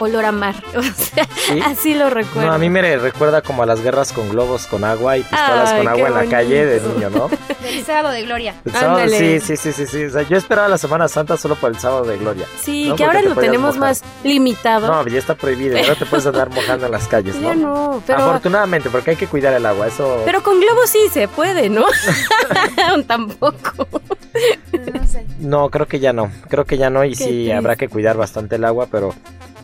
[0.00, 0.54] olor a mar.
[0.76, 1.60] O sea, ¿Sí?
[1.64, 2.48] así lo recuerdo.
[2.48, 5.70] No, a mí me recuerda como a las guerras con globos con agua y pistolas
[5.70, 7.28] Ay, con agua en la calle de niño, ¿no?
[7.62, 8.54] Del sábado de gloria.
[8.64, 10.04] El sábado, sí, sí, sí, sí, sí.
[10.06, 12.46] O sea, yo esperaba la Semana Santa solo por el sábado de gloria.
[12.60, 13.90] Sí, No, que porque ahora te lo tenemos mojar.
[13.90, 14.88] más limitado.
[14.88, 17.90] No, ya está prohibido, no te puedes andar mojando en las calles, ya ¿no?
[17.94, 20.22] no, pero, Afortunadamente, porque hay que cuidar el agua, eso...
[20.24, 21.84] pero con globos sí se puede, ¿no?
[23.06, 23.88] Tampoco.
[24.92, 25.24] No sé.
[25.38, 27.54] No, creo que ya no, creo que ya no y sí triste.
[27.54, 29.14] habrá que cuidar bastante el agua, pero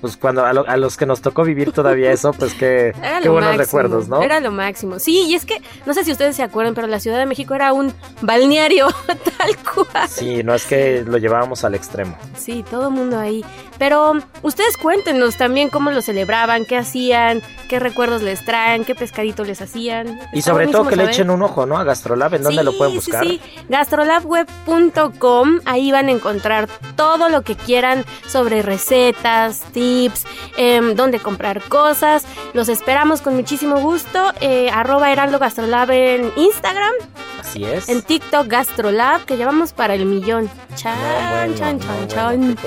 [0.01, 3.29] pues cuando a, lo- a los que nos tocó vivir todavía eso, pues qué, qué
[3.29, 4.23] buenos máximo, recuerdos, ¿no?
[4.23, 4.99] Era lo máximo.
[4.99, 7.55] Sí, y es que, no sé si ustedes se acuerdan, pero la Ciudad de México
[7.55, 10.09] era un balneario tal cual.
[10.09, 12.17] Sí, no es que lo llevábamos al extremo.
[12.37, 13.45] Sí, todo el mundo ahí.
[13.81, 14.13] Pero
[14.43, 19.63] ustedes cuéntenos también cómo lo celebraban, qué hacían, qué recuerdos les traen, qué pescadito les
[19.63, 20.21] hacían.
[20.35, 21.79] Y sobre todo que le echen un ojo, ¿no?
[21.79, 23.25] A Gastrolab, ¿en dónde Sí, lo pueden buscar?
[23.25, 30.27] Sí, sí, gastrolabweb.com, ahí van a encontrar todo lo que quieran sobre recetas, tips,
[30.59, 32.27] em, dónde comprar cosas.
[32.53, 34.33] Los esperamos con muchísimo gusto.
[34.43, 36.93] Eh, arroba Heraldo Gastrolab en Instagram,
[37.41, 37.89] Así es.
[37.89, 40.51] en TikTok Gastrolab, que llevamos para el millón.
[40.77, 42.59] Chan, No, bueno, chan, no, chan, chan.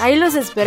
[0.00, 0.59] Ahí los esperamos.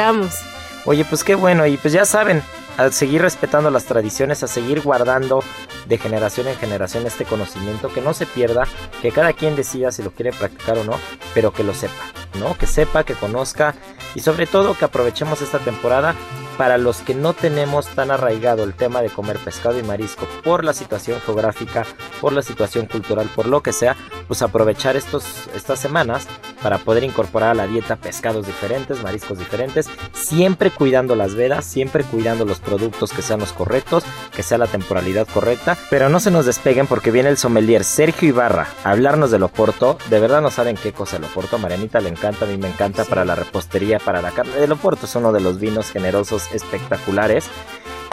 [0.85, 2.41] Oye, pues qué bueno, y pues ya saben,
[2.77, 5.43] a seguir respetando las tradiciones, a seguir guardando
[5.87, 8.67] de generación en generación este conocimiento, que no se pierda,
[9.01, 10.97] que cada quien decida si lo quiere practicar o no,
[11.33, 11.93] pero que lo sepa,
[12.39, 12.57] ¿no?
[12.57, 13.75] Que sepa, que conozca
[14.15, 16.15] y sobre todo que aprovechemos esta temporada
[16.57, 20.63] para los que no tenemos tan arraigado el tema de comer pescado y marisco por
[20.63, 21.85] la situación geográfica,
[22.21, 23.95] por la situación cultural, por lo que sea,
[24.27, 26.27] pues aprovechar estos, estas semanas
[26.63, 32.03] para poder incorporar a la dieta pescados diferentes, mariscos diferentes, siempre cuidando las vedas, siempre
[32.03, 34.03] cuidando los productos que sean los correctos,
[34.35, 38.29] que sea la temporalidad correcta, pero no se nos despeguen porque viene el sommelier Sergio
[38.29, 41.99] Ibarra a hablarnos del Oporto, de verdad no saben qué cosa el Oporto, a Marianita
[41.99, 45.15] le encanta, a mí me encanta para la repostería, para la carne, el Oporto es
[45.15, 47.45] uno de los vinos generosos espectaculares.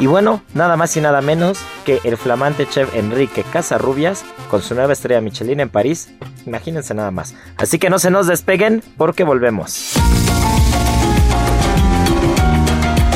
[0.00, 4.74] Y bueno, nada más y nada menos que el flamante chef Enrique Casarrubias con su
[4.74, 6.08] nueva estrella Michelin en París.
[6.46, 7.34] Imagínense nada más.
[7.58, 9.92] Así que no se nos despeguen porque volvemos.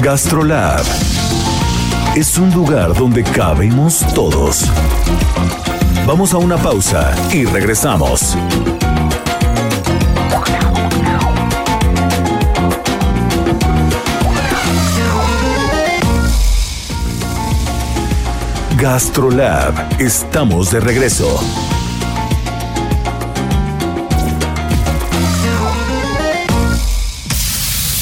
[0.02, 0.84] Gastrolab
[2.14, 4.66] es un lugar donde cabemos todos.
[6.06, 8.36] Vamos a una pausa y regresamos.
[18.84, 21.40] Gastrolab, estamos de regreso.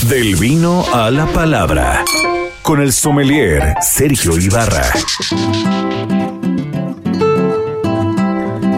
[0.09, 2.05] Del vino a la palabra.
[2.63, 4.83] Con el sommelier Sergio Ibarra.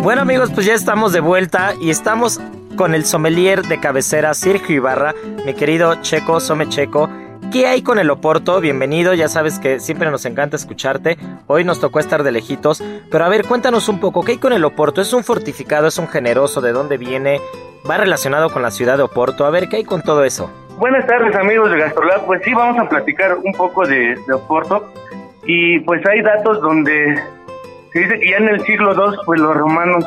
[0.03, 2.39] Bueno amigos, pues ya estamos de vuelta y estamos
[2.77, 5.15] con el sommelier de cabecera Sergio Ibarra,
[5.47, 7.09] mi querido Checo, Some Checo.
[7.55, 8.61] ¿Qué hay con el Oporto?
[8.61, 11.17] Bienvenido, ya sabes que siempre nos encanta escucharte.
[11.47, 14.53] Hoy nos tocó estar de lejitos, pero a ver, cuéntanos un poco, ¿qué hay con
[14.53, 15.01] el Oporto?
[15.01, 16.61] ¿Es un fortificado, es un generoso?
[16.61, 17.41] ¿De dónde viene?
[17.89, 19.47] ¿Va relacionado con la ciudad de Oporto?
[19.47, 20.51] A ver, ¿qué hay con todo eso?
[20.79, 24.93] Buenas tardes amigos de Gastrolab, pues sí, vamos a platicar un poco de, de Oporto
[25.47, 27.23] y pues hay datos donde
[27.93, 30.05] se dice que ya en el siglo II pues los romanos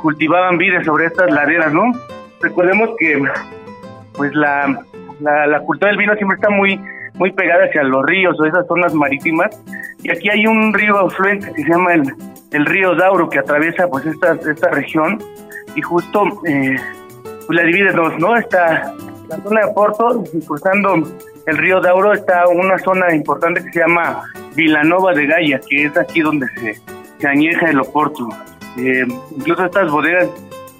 [0.00, 1.90] cultivaban vides sobre estas laderas, ¿no?
[2.40, 3.20] Recordemos que
[4.12, 4.84] pues la,
[5.24, 6.80] la, la, cultura del vino siempre está muy
[7.14, 9.48] muy pegada hacia los ríos o esas zonas marítimas
[10.02, 12.12] y aquí hay un río afluente que se llama el,
[12.52, 15.18] el río Dauro que atraviesa pues esta, esta región
[15.76, 16.76] y justo eh,
[17.46, 18.36] pues la divide en dos, ¿no?
[18.36, 18.94] Está
[19.28, 20.94] la zona de Porto, cruzando
[21.46, 24.22] el río Dauro, está una zona importante que se llama
[24.54, 26.80] Vilanova de Gaia, que es aquí donde se,
[27.18, 28.28] se añeja el Oporto.
[28.78, 29.04] Eh,
[29.36, 30.28] incluso estas bodegas,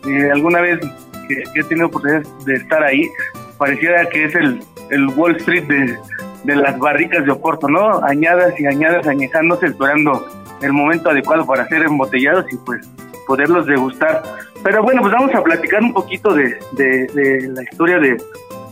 [0.07, 0.81] eh, alguna vez
[1.29, 3.09] que, que, he tenido oportunidad de estar ahí,
[3.59, 5.99] pareciera que es el, el Wall Street de,
[6.45, 8.03] de las barricas de Oporto, ¿no?
[8.05, 10.27] Añadas y añadas, añejándose, esperando
[10.61, 12.89] el momento adecuado para ser embotellados y pues
[13.27, 14.23] poderlos degustar.
[14.63, 18.17] Pero bueno, pues vamos a platicar un poquito de, de, la historia de,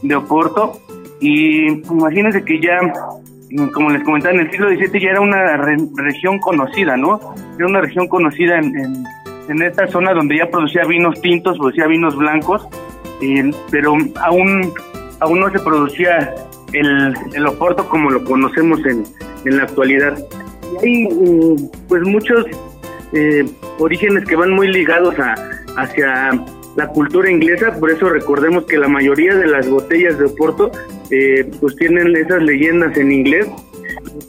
[0.03, 0.79] de, Oporto.
[1.21, 2.81] Y imagínense que ya,
[3.73, 7.21] como les comentaba, en el siglo XVII ya era una re, región conocida, ¿no?
[7.57, 9.05] Era una región conocida en, en,
[9.49, 12.67] en, esta zona donde ya producía vinos tintos, producía vinos blancos,
[13.23, 14.73] eh, pero aún,
[15.21, 16.35] aún no se producía
[16.73, 19.05] el, el Oporto como lo conocemos en,
[19.45, 20.19] en la actualidad.
[20.83, 21.09] Y hay
[21.89, 22.47] pues muchos
[23.13, 23.45] eh,
[23.79, 25.35] orígenes que van muy ligados a,
[25.77, 26.31] hacia
[26.77, 30.71] la cultura inglesa, por eso recordemos que la mayoría de las botellas de Oporto
[31.11, 33.47] eh, pues tienen esas leyendas en inglés,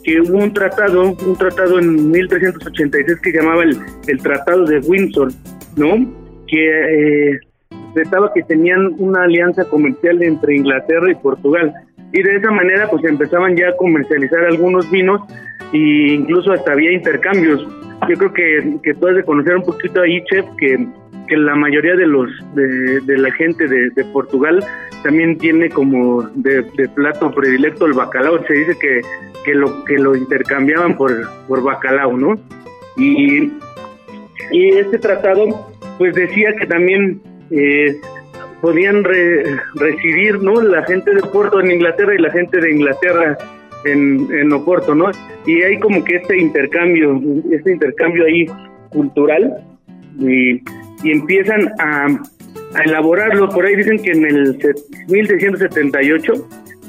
[0.02, 5.32] que hubo un tratado, un tratado en 1386 que llamaba el, el Tratado de Windsor,
[5.76, 6.12] ¿no?
[6.46, 7.40] Que eh,
[7.94, 11.72] trataba que tenían una alianza comercial entre Inglaterra y Portugal
[12.12, 15.20] y de esa manera pues empezaban ya a comercializar algunos vinos
[15.72, 17.66] e incluso hasta había intercambios.
[18.08, 20.86] Yo creo que, que tú has de conocer un poquito ahí, Chef, que,
[21.26, 24.64] que la mayoría de los de, de la gente de, de, Portugal
[25.02, 28.44] también tiene como de, de, plato predilecto el bacalao.
[28.46, 29.00] Se dice que,
[29.44, 31.10] que lo que lo intercambiaban por,
[31.48, 32.34] por bacalao, ¿no?
[32.96, 33.52] Y,
[34.52, 37.96] y este tratado pues decía que también eh,
[38.60, 40.60] podían re, recibir ¿no?
[40.60, 43.36] la gente de Porto en Inglaterra y la gente de Inglaterra
[43.84, 45.10] en, en Oporto, ¿no?
[45.46, 48.46] Y hay como que este intercambio, este intercambio ahí
[48.90, 49.58] cultural
[50.18, 50.62] y,
[51.02, 52.06] y empiezan a,
[52.74, 53.48] a, elaborarlo.
[53.50, 54.58] Por ahí dicen que en el
[55.08, 56.32] 1678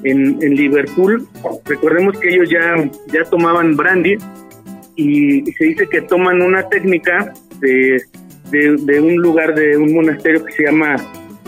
[0.03, 1.27] en, en Liverpool,
[1.65, 4.17] recordemos que ellos ya, ya tomaban brandy
[4.95, 8.01] y se dice que toman una técnica de,
[8.77, 10.95] de, un lugar, de un monasterio que se llama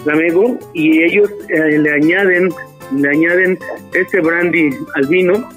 [0.05, 2.49] Lamego y ellos eh, le añaden
[2.95, 3.59] le añaden
[3.93, 5.49] este brandy al vino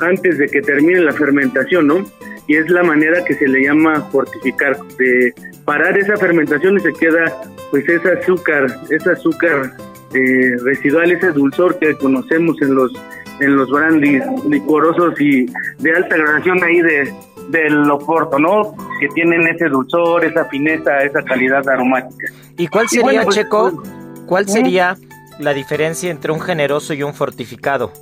[0.00, 2.04] antes de que termine la fermentación, ¿no?
[2.48, 5.32] Y es la manera que se le llama fortificar, de
[5.64, 7.32] parar esa fermentación y se queda
[7.70, 9.72] pues ese azúcar, ese azúcar
[10.14, 12.92] eh, residual, ese dulzor que conocemos en los
[13.40, 15.46] en los brandis licorosos y
[15.78, 17.12] de alta gradación ahí de
[17.48, 18.74] del Oporto, ¿no?
[19.00, 22.32] Que tienen ese dulzor, esa fineza, esa calidad aromática.
[22.56, 23.82] ¿Y cuál sería, y bueno, pues, Checo,
[24.26, 24.96] cuál sería
[25.38, 27.92] la diferencia entre un generoso y un fortificado?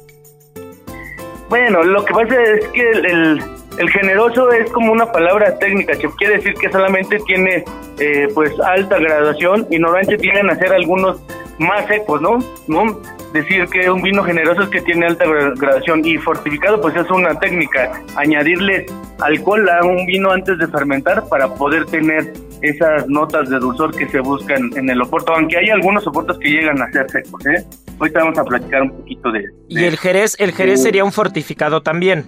[1.49, 3.43] Bueno, lo que pasa es que el, el,
[3.91, 7.65] generoso es como una palabra técnica, que quiere decir que solamente tiene
[7.99, 11.21] eh, pues alta graduación y normalmente tienen a ser algunos
[11.59, 12.39] más secos, ¿no?
[12.69, 12.99] ¿no?
[13.33, 17.39] Decir que un vino generoso es que tiene alta graduación y fortificado pues es una
[17.39, 18.87] técnica, añadirle
[19.21, 24.09] alcohol a un vino antes de fermentar para poder tener esas notas de dulzor que
[24.09, 27.65] se buscan en el oporto, aunque hay algunos oportos que llegan a ser secos, ¿eh?
[27.99, 29.45] Hoy vamos a platicar un poquito de...
[29.69, 32.25] ¿Y el jerez, el jerez sería un fortificado también?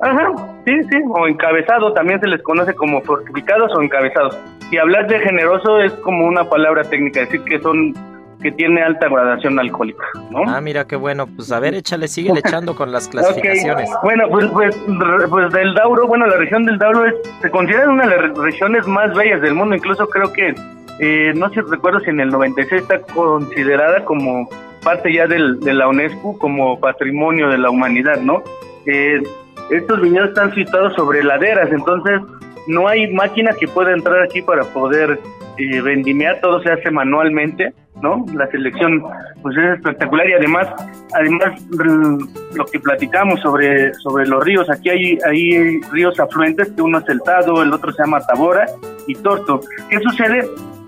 [0.00, 0.32] Ajá,
[0.66, 4.38] sí, sí, o encabezado, también se les conoce como fortificados o encabezados.
[4.70, 7.94] Y hablar de generoso es como una palabra técnica, decir que son
[8.42, 10.42] que tiene alta gradación alcohólica, ¿no?
[10.46, 11.26] Ah, mira qué bueno.
[11.26, 13.90] Pues a ver, échale, sigue echando con las clasificaciones.
[14.02, 14.76] Bueno, pues, pues,
[15.30, 18.86] pues, del Dauro, bueno, la región del Dauro es, se considera una de las regiones
[18.86, 19.74] más bellas del mundo.
[19.74, 20.54] Incluso creo que,
[21.00, 24.48] eh, no sé, recuerdo si en el 96 está considerada como
[24.84, 28.42] parte ya del, de la UNESCO como patrimonio de la humanidad, ¿no?
[28.84, 29.22] Eh,
[29.70, 32.20] estos viñedos están situados sobre laderas, entonces
[32.68, 35.18] no hay máquina que pueda entrar aquí para poder
[35.58, 38.26] eh, vendimiar, todo se hace manualmente, ¿no?
[38.34, 39.02] La selección
[39.42, 40.68] pues es espectacular y además,
[41.14, 41.60] además
[42.54, 47.08] lo que platicamos sobre, sobre los ríos, aquí hay, hay ríos afluentes, que uno es
[47.08, 48.66] el Tado, el otro se llama Tabora
[49.06, 49.60] y Torto.
[49.88, 50.46] ¿Qué sucede?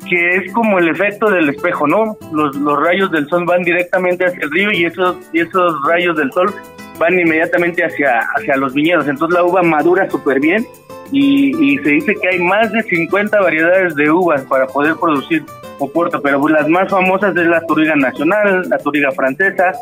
[0.09, 2.17] que es como el efecto del espejo, ¿no?
[2.33, 6.17] Los, los rayos del sol van directamente hacia el río y esos, y esos rayos
[6.17, 6.51] del sol
[6.99, 9.09] van inmediatamente hacia, hacia los viñedos.
[9.09, 10.67] Entonces la uva madura súper bien
[11.13, 15.45] y, y, se dice que hay más de 50 variedades de uvas para poder producir
[15.79, 19.73] Oporto, pero las más famosas es la Turiga Nacional, la Turiga Francesa,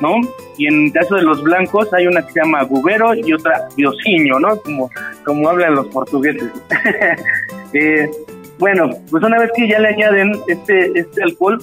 [0.00, 0.16] ¿no?
[0.58, 3.66] Y en el caso de los blancos hay una que se llama Gubero y otra
[3.74, 4.56] Diosiño, ¿no?
[4.60, 4.90] Como,
[5.24, 6.50] como hablan los portugueses.
[7.72, 8.10] eh,
[8.58, 11.58] bueno, pues una vez que ya le añaden este, este alcohol,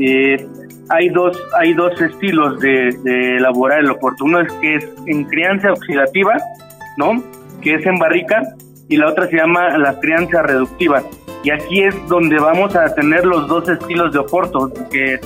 [0.00, 0.46] eh,
[0.88, 2.88] hay dos hay dos estilos de,
[3.36, 4.24] elaborar el oporto.
[4.24, 6.36] Uno es que es en crianza oxidativa,
[6.96, 7.22] ¿no?
[7.60, 8.42] Que es en barrica,
[8.88, 11.02] y la otra se llama la crianza reductiva.
[11.44, 15.18] Y aquí es donde vamos a tener los dos estilos de oporto que,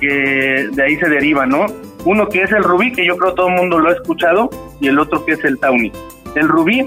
[0.00, 1.66] de ahí se deriva, ¿no?
[2.04, 4.50] Uno que es el rubí, que yo creo todo el mundo lo ha escuchado,
[4.80, 5.90] y el otro que es el tawny.
[6.34, 6.86] El rubí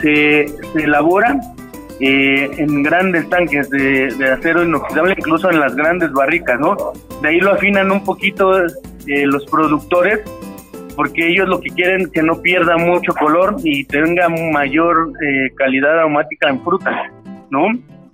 [0.00, 1.40] se, se elabora
[2.06, 6.76] eh, en grandes tanques de, acero inoxidable, incluso en las grandes barricas, ¿no?
[7.22, 10.20] De ahí lo afinan un poquito eh, los productores,
[10.96, 15.50] porque ellos lo que quieren es que no pierda mucho color y tenga mayor eh,
[15.56, 17.10] calidad aromática en frutas,
[17.48, 17.68] ¿no?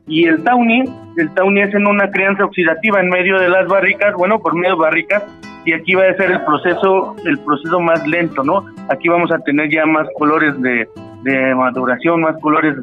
[0.07, 0.85] Y el tawny,
[1.17, 4.77] el tawny es en una crianza oxidativa en medio de las barricas, bueno, por medio
[4.77, 5.25] de barricas,
[5.65, 8.67] y aquí va a ser el proceso, el proceso más lento, ¿no?
[8.89, 10.89] Aquí vamos a tener ya más colores de,
[11.25, 12.77] de maduración, más colores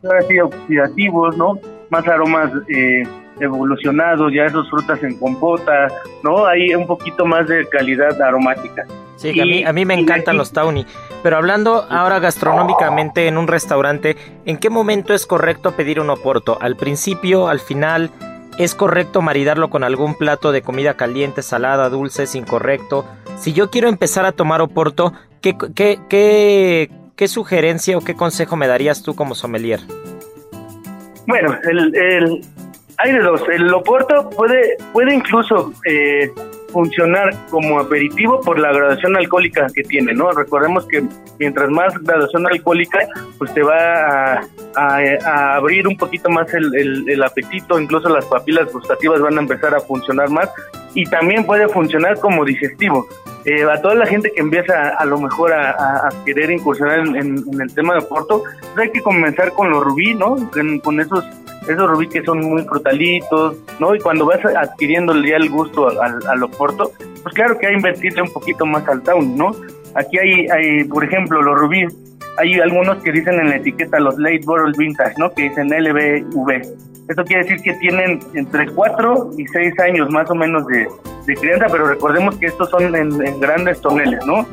[0.00, 1.58] pues oxidativos, ¿no?
[1.90, 3.02] Más aromas eh,
[3.40, 5.88] evolucionados, ya esas frutas en compota,
[6.22, 6.46] ¿no?
[6.46, 8.84] Hay un poquito más de calidad aromática.
[9.16, 10.84] Sí, a, mí, a mí me encantan los tawny.
[11.22, 16.58] Pero hablando ahora gastronómicamente en un restaurante, ¿en qué momento es correcto pedir un oporto?
[16.60, 18.10] ¿Al principio, al final?
[18.58, 22.24] ¿Es correcto maridarlo con algún plato de comida caliente, salada, dulce?
[22.24, 23.04] ¿Es incorrecto?
[23.38, 26.90] Si yo quiero empezar a tomar oporto, ¿qué, qué, qué,
[27.22, 29.78] ¿qué sugerencia o qué consejo me darías tú como sommelier?
[31.28, 32.44] Bueno, el,
[32.98, 33.40] hay de dos.
[33.48, 36.32] El Oporto puede, puede incluso eh,
[36.72, 40.32] funcionar como aperitivo por la graduación alcohólica que tiene, ¿no?
[40.32, 41.04] Recordemos que
[41.38, 42.98] mientras más graduación alcohólica,
[43.38, 44.40] pues te va
[44.74, 49.76] a, abrir un poquito más el, el, apetito, incluso las papilas gustativas van a empezar
[49.76, 50.50] a funcionar más
[50.94, 53.06] y también puede funcionar como digestivo.
[53.44, 57.74] Eh, a toda la gente que empieza a, lo mejor a, querer incursionar en, el
[57.74, 60.36] tema de Oporto, pues hay que comenzar con los rubí, ¿no?
[60.82, 61.24] con esos
[61.68, 63.94] esos rubí que son muy frutalitos, ¿no?
[63.94, 66.90] Y cuando vas adquiriendo ya el gusto al, al Oporto,
[67.22, 69.52] pues claro que hay que invertirle un poquito más al town, ¿no?
[69.94, 71.86] Aquí hay, hay, por ejemplo, los rubí,
[72.38, 75.30] hay algunos que dicen en la etiqueta los late bottle vintage, ¿no?
[75.32, 76.50] Que dicen LBV.
[77.08, 80.88] Esto quiere decir que tienen entre 4 y 6 años más o menos de,
[81.26, 84.46] de crianza, pero recordemos que estos son en, en grandes toneles, ¿no?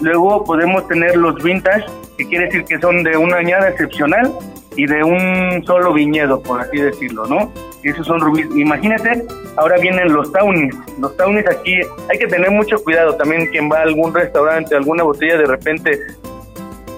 [0.00, 1.84] Luego podemos tener los vintage,
[2.16, 4.32] que quiere decir que son de una añada excepcional
[4.76, 7.52] y de un solo viñedo, por así decirlo, ¿no?
[7.82, 8.48] esos son rubíes.
[8.56, 9.24] Imagínate,
[9.56, 10.74] ahora vienen los townies.
[10.98, 11.76] Los townies aquí
[12.10, 15.98] hay que tener mucho cuidado también quien va a algún restaurante, alguna botella, de repente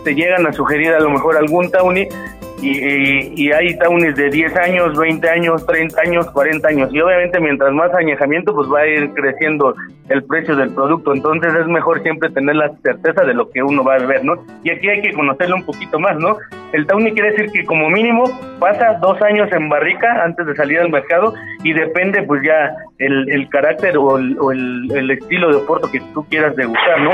[0.05, 2.09] te llegan a sugerir a lo mejor algún tawny
[2.62, 6.90] y, hay taunes de 10 años, 20 años, 30 años, 40 años.
[6.92, 9.75] Y obviamente mientras más añejamiento, pues va a ir creciendo
[10.09, 11.13] el precio del producto.
[11.13, 14.35] Entonces es mejor siempre tener la certeza de lo que uno va a beber, ¿no?
[14.63, 16.37] Y aquí hay que conocerlo un poquito más, ¿no?
[16.73, 18.25] El Tawny quiere decir que como mínimo
[18.59, 21.35] pasa dos años en barrica antes de salir al mercado
[21.65, 22.75] y depende pues ya
[23.07, 27.00] el, el carácter o, el, o el, el, estilo de oporto que tú quieras degustar,
[27.00, 27.11] ¿no?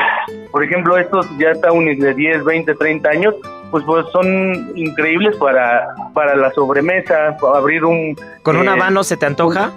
[0.51, 3.34] Por ejemplo, estos ya Tawny de 10, 20, 30 años
[3.70, 8.16] pues, pues son increíbles para, para la sobremesa, para abrir un...
[8.43, 9.72] ¿Con un eh, habano se te antoja?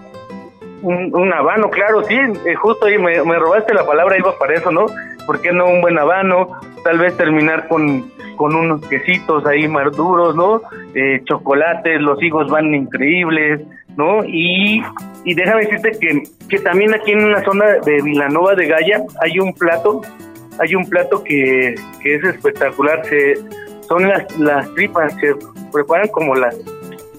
[0.81, 4.71] Un, un habano, claro, sí, eh, justo ahí me, robaste la palabra, iba para eso,
[4.71, 4.85] ¿no?
[5.25, 6.49] ¿Por qué no un buen habano?
[6.83, 10.61] Tal vez terminar con, con unos quesitos ahí maduros, ¿no?
[10.95, 13.61] Eh, chocolates, los higos van increíbles,
[13.97, 14.23] ¿no?
[14.25, 14.83] Y,
[15.25, 19.39] y déjame decirte que, que también aquí en la zona de Vilanova de Gaya hay
[19.39, 20.01] un plato,
[20.59, 23.35] hay un plato que, que es espectacular, se,
[23.87, 25.35] son las, las tripas, se
[25.71, 26.55] preparan como las,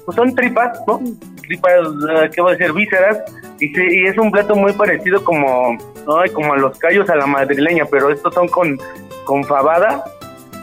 [0.05, 1.01] pues son tripas, ¿no?
[1.43, 2.73] Tripas, eh, ¿qué va a decir?
[2.73, 3.19] Vísceras,
[3.61, 5.77] y, y es un plato muy parecido como,
[6.35, 8.79] como a los callos a la madrileña, pero estos son con,
[9.25, 10.05] con fabada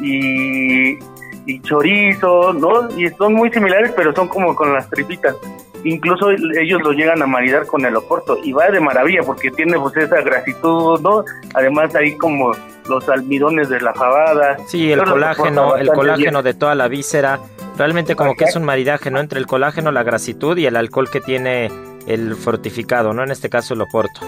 [0.02, 0.98] y,
[1.46, 2.90] y chorizo, ¿no?
[2.98, 5.36] Y son muy similares, pero son como con las tripitas.
[5.84, 9.80] Incluso ellos lo llegan a maridar con el oporto y va de maravilla porque tiene
[9.80, 11.24] pues esa grasitud, ¿no?
[11.54, 12.52] Además ahí como
[12.88, 14.58] los almidones de la fabada.
[14.68, 17.40] Sí, el colágeno, el colágeno de toda la víscera.
[17.78, 19.20] Realmente como que es un maridaje, ¿no?
[19.20, 21.72] Entre el colágeno, la grasitud y el alcohol que tiene
[22.08, 23.24] el fortificado, ¿no?
[23.24, 24.20] En este caso el oporto.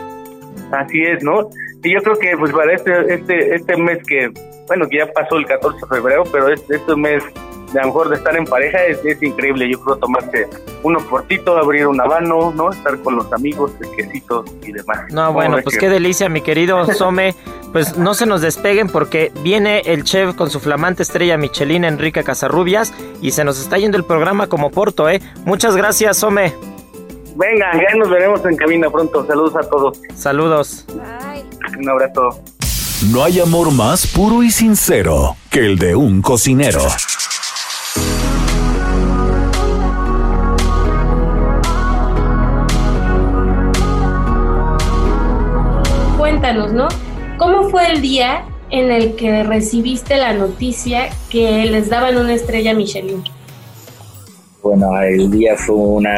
[0.71, 1.49] Así es, ¿no?
[1.83, 4.31] Y yo creo que pues para este este este mes que
[4.67, 7.21] bueno, que ya pasó el 14 de febrero, pero este, este mes
[7.73, 9.69] de a lo mejor de estar en pareja es, es increíble.
[9.69, 10.47] Yo creo tomarse
[10.83, 12.71] uno portito, abrir un habano, ¿no?
[12.71, 15.11] Estar con los amigos, el quesito y demás.
[15.11, 17.35] No, bueno, pues qué delicia, mi querido Some.
[17.71, 22.23] Pues no se nos despeguen porque viene el chef con su flamante estrella Michelin, Enrique
[22.23, 25.21] Casarrubias, y se nos está yendo el programa como Porto, ¿eh?
[25.45, 26.53] Muchas gracias, Some.
[27.35, 29.25] Venga, ya nos veremos en cabina pronto.
[29.25, 30.01] Saludos a todos.
[30.15, 30.85] Saludos.
[30.89, 31.45] Bye.
[31.79, 32.41] Un abrazo.
[33.09, 36.81] No hay amor más puro y sincero que el de un cocinero.
[47.71, 53.23] Fue el día en el que recibiste la noticia que les daban una estrella Michelin?
[54.61, 56.13] Bueno, el día fue una,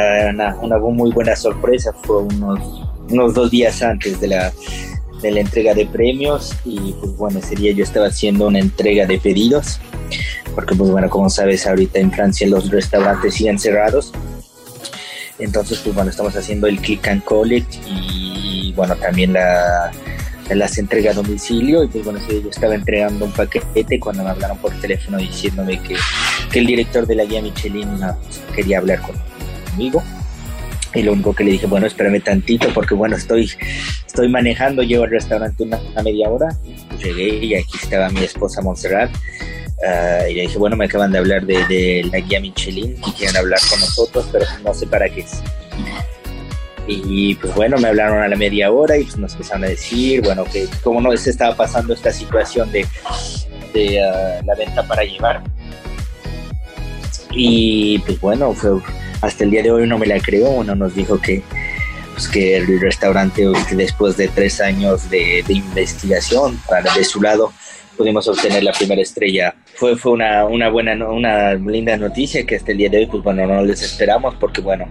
[0.62, 2.60] una, muy buena sorpresa, fue unos,
[3.10, 4.52] unos dos días antes de la,
[5.22, 9.06] de la entrega de premios y pues bueno, ese día yo estaba haciendo una entrega
[9.06, 9.80] de pedidos,
[10.56, 14.12] porque pues bueno, como sabes, ahorita en Francia los restaurantes siguen cerrados,
[15.40, 19.92] entonces pues bueno, estamos haciendo el click and collect y bueno, también la,
[20.50, 24.58] las entrega a domicilio y pues bueno, yo estaba entregando un paquete cuando me hablaron
[24.58, 25.96] por teléfono diciéndome que,
[26.52, 30.04] que el director de la guía Michelin pues, quería hablar conmigo
[30.94, 33.50] y lo único que le dije, bueno, espérame tantito porque bueno, estoy,
[34.06, 36.56] estoy manejando, llego al restaurante una, media hora,
[37.00, 39.10] llegué y aquí estaba mi esposa Montserrat
[39.88, 43.12] ah, y le dije, bueno, me acaban de hablar de, de, la guía Michelin y
[43.14, 45.42] quieren hablar con nosotros, pero no sé para qué es.
[46.88, 50.22] Y pues bueno, me hablaron a la media hora y pues nos empezaron a decir,
[50.22, 52.86] bueno, que cómo no se estaba pasando esta situación de,
[53.74, 55.42] de ah, la venta para llevar.
[57.32, 58.56] Y pues bueno,
[59.22, 61.42] hasta el día de hoy no me la creo, uno nos dijo que,
[62.14, 67.54] pues, que el restaurante después de tres años de, investigación para de su lado
[67.98, 69.56] pudimos obtener la primera estrella.
[69.76, 73.24] Fue, fue una, una buena, una linda noticia que hasta el día de hoy, pues
[73.24, 74.88] bueno, no les esperamos porque bueno,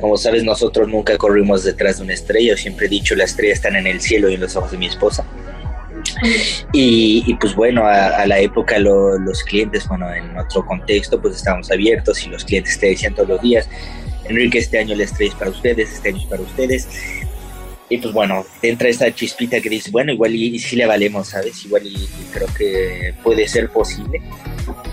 [0.00, 3.76] como sabes, nosotros nunca corrimos detrás de una estrella, siempre he dicho, la estrella están
[3.76, 5.24] en el cielo y en los ojos de mi esposa.
[6.72, 12.24] Y, pues bueno, a, la época los clientes, bueno, en otro contexto, pues estábamos abiertos
[12.26, 13.68] y los clientes te decían todos los días,
[14.28, 16.88] Enrique, este año la estrella es para ustedes, este año es para ustedes.
[17.92, 21.62] Y pues bueno, entra esa chispita que dice, bueno, igual y, si le valemos, ¿sabes?
[21.66, 24.18] Igual y, creo que puede ser posible.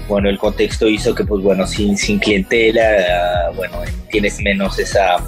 [0.09, 3.77] Bueno, el contexto hizo que pues bueno, sin, sin clientela, bueno,
[4.11, 5.23] tienes menos esa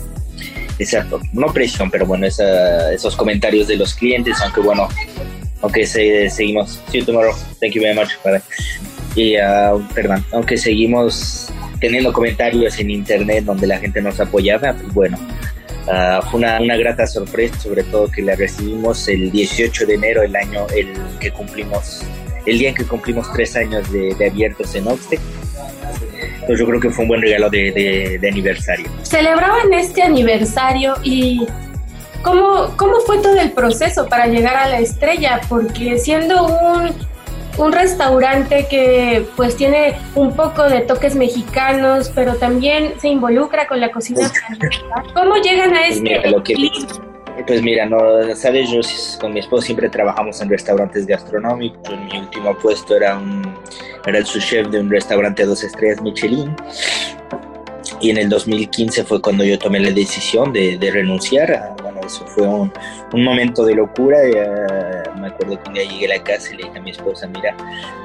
[0.80, 4.90] esa, no presión, pero bueno, esa, esos comentarios de los clientes, aunque bueno,
[5.62, 8.10] aunque seguimos, see you tomorrow, thank you very much,
[9.16, 11.48] y uh, perdón, aunque seguimos
[11.80, 15.18] teniendo comentarios en internet donde la gente nos apoyaba, pues bueno,
[15.88, 20.24] uh, fue una, una, grata sorpresa, sobre todo que la recibimos el 18 de enero,
[20.24, 22.04] el año el que cumplimos,
[22.46, 25.20] el día en que cumplimos tres años de, abiertos en Oxtec.
[26.34, 28.88] Entonces yo creo que fue un buen regalo de, de, de aniversario.
[29.04, 31.46] Celebraban este aniversario y
[32.22, 35.42] ¿Cómo, ¿Cómo fue todo el proceso para llegar a la estrella?
[35.50, 36.94] Porque siendo un
[37.58, 43.80] un restaurante que pues tiene un poco de toques mexicanos, pero también se involucra con
[43.80, 44.82] la cocina francesa.
[45.14, 47.12] ¿Cómo llegan a Pues este mira, lo que- equilibrio?
[47.48, 47.98] Pues mira, no,
[48.36, 48.82] sabes, yo
[49.20, 51.90] con mi esposo siempre trabajamos en restaurantes gastronómicos.
[52.12, 53.42] Mi último puesto era un
[54.06, 56.56] era el subchef de un restaurante de dos estrellas Michelin.
[58.00, 61.52] Y en el 2015 fue cuando yo tomé la decisión de, de renunciar.
[61.54, 62.72] a- Bueno, eso fue un,
[63.14, 64.18] un momento de locura.
[64.24, 67.28] me acuerdo que un día llegué a la casa y le dije a mi esposa,
[67.28, 67.56] mira,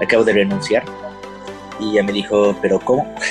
[0.03, 0.85] acabo de renunciar.
[1.79, 3.15] Y ella me dijo, ¿pero cómo?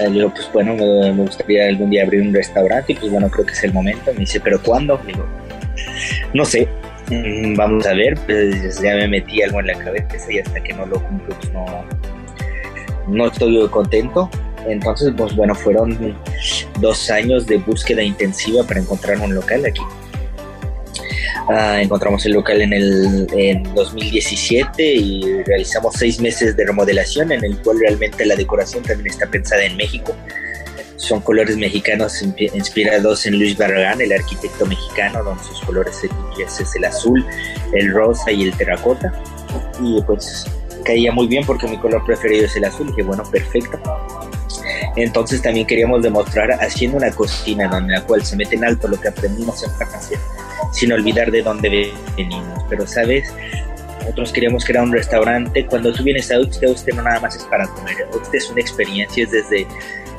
[0.00, 3.30] Eh, Le digo, pues bueno, me, gustaría algún día abrir un restaurante y pues bueno,
[3.30, 4.12] creo que es el momento.
[4.12, 5.00] Me dice, ¿pero cuándo?
[5.06, 5.24] Le digo,
[6.32, 6.68] no sé,
[7.10, 10.72] Mm, vamos a ver, pues ya me metí algo en la cabeza y hasta que
[10.72, 11.84] no lo cumplo, pues no,
[13.08, 14.30] no estoy contento.
[14.66, 16.16] Entonces, pues bueno, fueron
[16.80, 19.82] dos años de búsqueda intensiva para encontrar un local aquí.
[21.48, 27.44] Ah, encontramos el local en el en 2017 y realizamos seis meses de remodelación en
[27.44, 30.16] el cual realmente la decoración también está pensada en México.
[30.96, 36.00] Son colores mexicanos inspi- inspirados en Luis Barragán, el arquitecto mexicano, donde sus colores
[36.38, 37.26] es el azul,
[37.74, 39.12] el rosa y el terracota.
[39.82, 40.46] Y pues
[40.82, 42.94] caía muy bien porque mi color preferido es el azul.
[42.96, 43.78] Y bueno, perfecto.
[44.96, 48.98] Entonces también queríamos demostrar haciendo una cocina en la cual se mete en alto lo
[48.98, 50.18] que aprendimos en Francia,
[50.72, 52.64] sin olvidar de dónde venimos.
[52.68, 53.32] Pero, ¿sabes?
[54.00, 55.64] Nosotros queríamos crear un restaurante.
[55.66, 58.06] Cuando tú vienes a usted, usted no nada más es para comer.
[58.14, 59.66] Usted es una experiencia, es desde,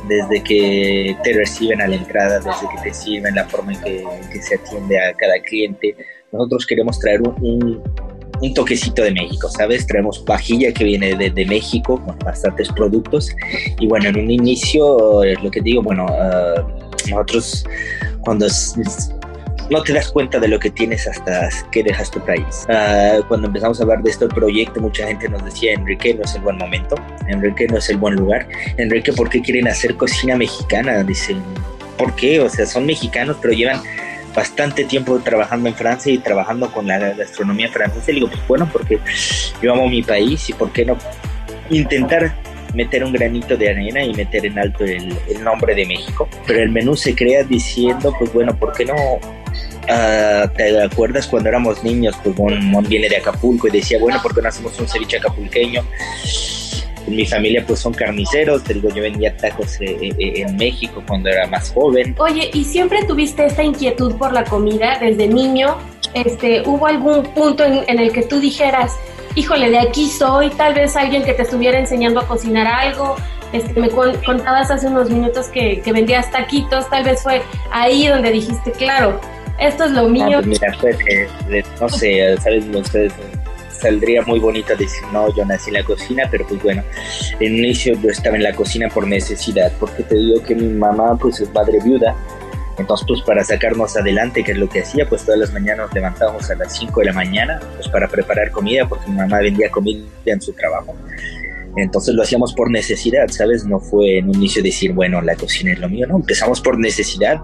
[0.07, 4.41] desde que te reciben a la entrada, desde que te sirven, la forma en que,
[4.41, 5.95] se atiende a cada cliente.
[6.31, 7.83] Nosotros queremos traer un,
[8.41, 9.85] un, toquecito de México, ¿sabes?
[9.85, 13.29] Traemos vajilla que viene de, de México, con bastantes productos.
[13.79, 17.65] Y bueno, en un inicio, es lo que digo, bueno, uh, nosotros
[18.21, 18.47] cuando
[19.69, 22.65] no te das cuenta de lo que tienes hasta que dejas tu país.
[22.69, 26.35] Uh, cuando empezamos a hablar de este proyecto, mucha gente nos decía, Enrique, no es
[26.35, 26.95] el buen momento,
[27.27, 28.47] Enrique no es el buen lugar,
[28.77, 31.03] Enrique, ¿por qué quieren hacer cocina mexicana?
[31.03, 31.41] Dicen,
[31.97, 32.39] ¿por qué?
[32.39, 33.81] O sea, son mexicanos, pero llevan
[34.35, 38.11] bastante tiempo trabajando en Francia y trabajando con la gastronomía francesa.
[38.11, 38.99] Y digo, pues bueno, porque
[39.61, 40.97] yo amo mi país y por qué no
[41.69, 42.35] intentar
[42.75, 46.27] meter un granito de arena y meter en alto el, el nombre de México.
[46.45, 48.95] Pero el menú se crea diciendo, pues bueno, ¿por qué no
[49.87, 52.15] Uh, ¿Te acuerdas cuando éramos niños?
[52.23, 55.17] Pues Mon, Mon, viene de Acapulco y decía, bueno, ¿por qué no hacemos un ceviche
[55.17, 55.83] acapulqueño?
[57.05, 61.03] En mi familia pues son carniceros, te digo, yo vendía tacos eh, eh, en México
[61.07, 62.15] cuando era más joven.
[62.17, 65.77] Oye, ¿y siempre tuviste esta inquietud por la comida desde niño?
[66.15, 68.95] Este, ¿Hubo algún punto en, en el que tú dijeras,
[69.35, 73.15] híjole, de aquí soy, tal vez alguien que te estuviera enseñando a cocinar algo?
[73.51, 77.41] Este, me contabas hace unos minutos que, que vendías taquitos, tal vez fue
[77.71, 79.19] ahí donde dijiste, claro,
[79.59, 80.41] esto es lo mío.
[80.41, 83.13] No, pues mira, no sé, sabes, ustedes
[83.69, 86.83] saldría muy bonito decir, no, yo nací en la cocina, pero pues bueno,
[87.39, 90.73] en un inicio yo estaba en la cocina por necesidad, porque te digo que mi
[90.73, 92.15] mamá pues es madre viuda,
[92.77, 95.93] entonces pues para sacarnos adelante, que es lo que hacía, pues todas las mañanas nos
[95.93, 99.69] levantábamos a las 5 de la mañana, pues para preparar comida, porque mi mamá vendía
[99.69, 100.95] comida en su trabajo.
[101.77, 103.65] Entonces lo hacíamos por necesidad, ¿sabes?
[103.65, 106.79] No fue en un inicio decir, bueno, la cocina es lo mío, no, empezamos por
[106.79, 107.41] necesidad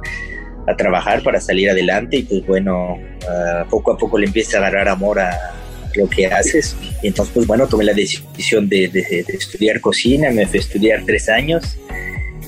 [0.67, 4.61] a trabajar para salir adelante y pues bueno, uh, poco a poco le empieza a
[4.61, 5.55] agarrar amor a
[5.95, 6.75] lo que haces.
[7.01, 10.61] Y entonces pues bueno, tomé la decisión de, de, de estudiar cocina, me fui a
[10.61, 11.77] estudiar tres años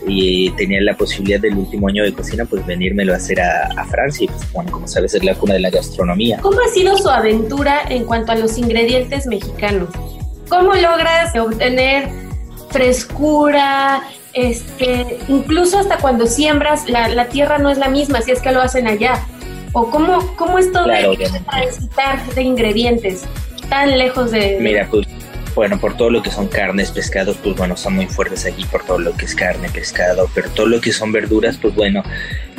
[0.08, 3.86] y tenía la posibilidad del último año de cocina pues venírmelo a hacer a, a
[3.86, 6.40] Francia y pues bueno, como sabes es la cuna de la gastronomía.
[6.42, 9.90] ¿Cómo ha sido su aventura en cuanto a los ingredientes mexicanos?
[10.50, 12.10] ¿Cómo logras obtener
[12.74, 18.42] frescura, este, incluso hasta cuando siembras, la, la, tierra no es la misma, si es
[18.42, 19.24] que lo hacen allá.
[19.72, 21.14] ¿O cómo, cómo es todo claro,
[21.50, 23.24] transitar de ingredientes
[23.70, 24.58] tan lejos de...
[24.60, 25.08] Mira, pues,
[25.56, 28.84] bueno, por todo lo que son carnes, pescados, pues bueno, son muy fuertes aquí por
[28.86, 32.04] todo lo que es carne, pescado, pero todo lo que son verduras, pues bueno,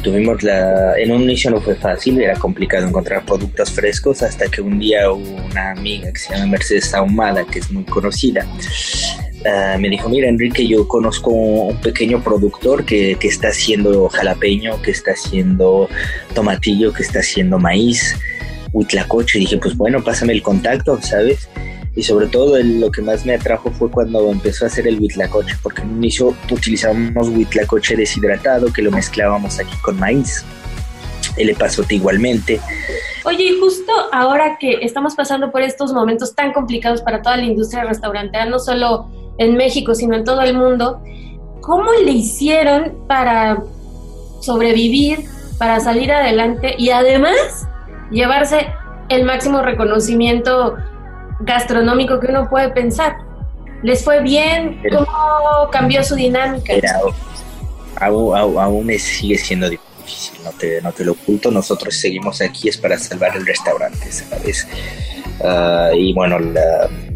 [0.02, 0.98] tuvimos la...
[0.98, 5.10] En un inicio no fue fácil, era complicado encontrar productos frescos, hasta que un día
[5.10, 8.46] una amiga que se llama Mercedes Ahumada, que es muy conocida,
[9.44, 14.80] Uh, me dijo, mira Enrique, yo conozco un pequeño productor que, que, está haciendo jalapeño,
[14.80, 15.90] que está haciendo
[16.34, 18.16] tomatillo, que está haciendo maíz,
[18.72, 19.36] huitlacoche.
[19.38, 21.50] Y dije, pues bueno, pásame el contacto, ¿sabes?
[21.96, 24.98] Y sobre todo el, lo que más me atrajo fue cuando empezó a hacer el
[24.98, 30.44] huitlacoche, porque en un inicio utilizábamos huitlacoche deshidratado, que lo mezclábamos aquí con maíz.
[31.36, 32.60] El epazote igualmente.
[33.24, 37.44] Oye, y justo ahora que estamos pasando por estos momentos tan complicados para toda la
[37.44, 41.00] industria restaurantera, no solo en México, sino en todo el mundo,
[41.60, 43.62] ¿cómo le hicieron para
[44.40, 45.24] sobrevivir,
[45.58, 47.66] para salir adelante y además
[48.10, 48.68] llevarse
[49.08, 50.76] el máximo reconocimiento
[51.44, 53.16] gastronómico que uno puede pensar.
[53.82, 54.80] ¿Les fue bien?
[54.90, 56.72] ¿Cómo cambió su dinámica?
[57.96, 61.50] aún, sigue siendo difícil, no te, no te lo oculto.
[61.50, 64.66] Nosotros seguimos aquí es para salvar el restaurante, ¿sabes?
[65.42, 66.38] Ah, y bueno,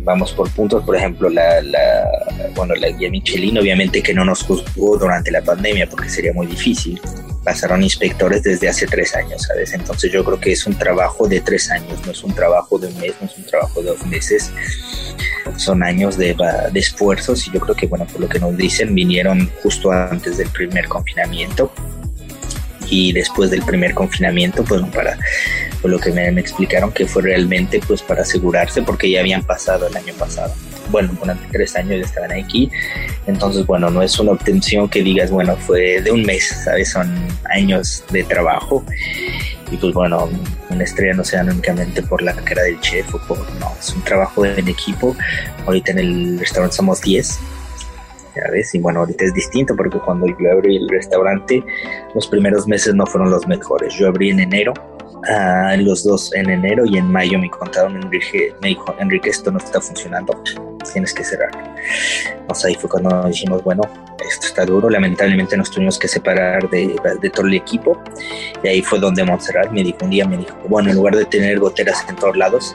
[0.05, 2.07] vamos por puntos, por ejemplo, la, la,
[2.55, 6.47] bueno, la guía Michelin obviamente que no nos juzgó durante la pandemia porque sería muy
[6.47, 7.01] difícil.
[7.49, 9.73] Pasaron inspectores desde hace tres años, ¿sabes?
[9.73, 12.89] Entonces yo creo que es un trabajo de tres años, no es un trabajo de
[12.89, 14.53] un mes, no es un trabajo de dos meses,
[15.57, 16.37] son años de,
[16.71, 20.37] de esfuerzos y yo creo que, bueno, por lo que nos dicen, vinieron justo antes
[20.37, 21.73] del primer confinamiento
[22.91, 25.17] y después del primer confinamiento, pues para
[25.81, 29.87] por lo que me, explicaron que fue realmente pues para asegurarse porque ya habían pasado
[29.87, 30.53] el año pasado.
[30.91, 32.71] Bueno, durante tres años ya estaban aquí,
[33.27, 36.91] entonces bueno, no es una obtención que digas, bueno, fue de un mes, ¿sabes?
[36.93, 37.13] Son
[37.51, 38.85] años de trabajo
[39.71, 40.29] y pues bueno,
[40.71, 44.03] una estrella no se únicamente por la cara del chef o por, no, es un
[44.03, 45.15] trabajo en equipo.
[45.67, 47.39] Ahorita en el restaurante somos 10
[48.73, 51.63] y bueno, ahorita es distinto porque cuando yo abrí el restaurante,
[52.15, 53.95] los primeros meses no fueron los mejores.
[53.95, 54.73] Yo abrí en enero,
[55.15, 59.51] uh, los dos en enero y en mayo me contaron, Enrique, me dijo, Enrique, esto
[59.51, 60.41] no está funcionando,
[60.93, 61.51] tienes que cerrar.
[62.33, 63.83] Entonces ahí fue cuando dijimos, bueno,
[64.29, 68.03] esto está duro, lamentablemente nos tuvimos que separar de, de todo el equipo.
[68.63, 71.25] Y ahí fue donde Montserrat me dijo, un día me dijo, bueno, en lugar de
[71.25, 72.75] tener goteras en todos lados,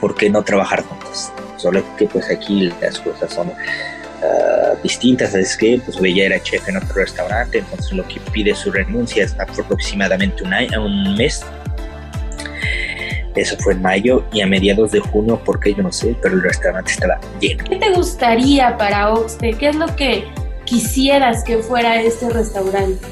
[0.00, 1.32] ¿por qué no trabajar juntos?
[1.56, 6.68] Solo que pues aquí las cosas son uh, distintas, es que pues ella era chef
[6.68, 11.44] en otro restaurante, entonces lo que pide su renuncia es aproximadamente un, año, un mes.
[13.34, 16.42] Eso fue en mayo y a mediados de junio, porque yo no sé, pero el
[16.42, 17.64] restaurante estaba lleno.
[17.64, 19.54] ¿Qué te gustaría para Oxte?
[19.54, 20.24] ¿Qué es lo que
[20.64, 23.04] quisieras que fuera este restaurante?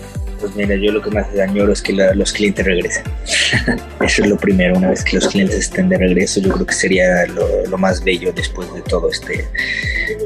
[0.43, 3.05] Pues mira, yo lo que más añoro es que los clientes regresen.
[4.01, 6.75] Eso es lo primero, una vez que los clientes estén de regreso, yo creo que
[6.75, 7.27] sería
[7.69, 9.47] lo, más bello después de todo este,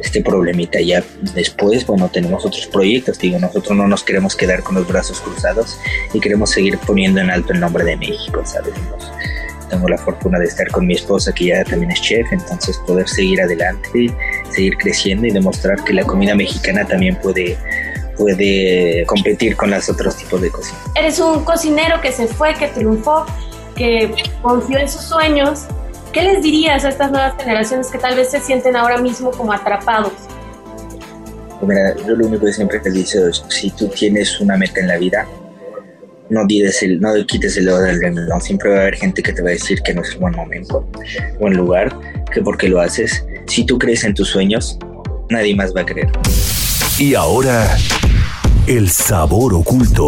[0.02, 0.80] este problemita.
[0.80, 5.20] Ya después, bueno, tenemos otros proyectos, digo, nosotros no nos queremos quedar con los brazos
[5.20, 5.78] cruzados
[6.14, 8.72] y queremos seguir poniendo en alto el nombre de México, ¿sabes?
[9.68, 13.08] Tengo la fortuna de estar con mi esposa que ya también es chef, entonces poder
[13.08, 14.12] seguir adelante,
[14.50, 17.56] seguir creciendo y demostrar que la comida mexicana también puede
[18.16, 20.78] puede competir con los otros tipos de cocina.
[20.94, 23.26] Eres un cocinero que se fue, que triunfó,
[23.76, 24.12] que
[24.42, 25.66] confió en sus sueños.
[26.12, 29.52] ¿Qué les dirías a estas nuevas generaciones que tal vez se sienten ahora mismo como
[29.52, 30.12] atrapados?
[31.60, 34.88] Mira, yo lo único que siempre te digo es, si tú tienes una meta en
[34.88, 35.26] la vida,
[36.30, 38.40] no, el, no quites el dedo del renglón.
[38.40, 40.34] Siempre va a haber gente que te va a decir que no es el buen
[40.34, 40.88] momento,
[41.38, 41.96] buen lugar,
[42.32, 43.24] que porque lo haces.
[43.46, 44.78] Si tú crees en tus sueños,
[45.30, 46.08] nadie más va a creer.
[46.98, 47.76] Y ahora,
[48.66, 50.06] el sabor oculto.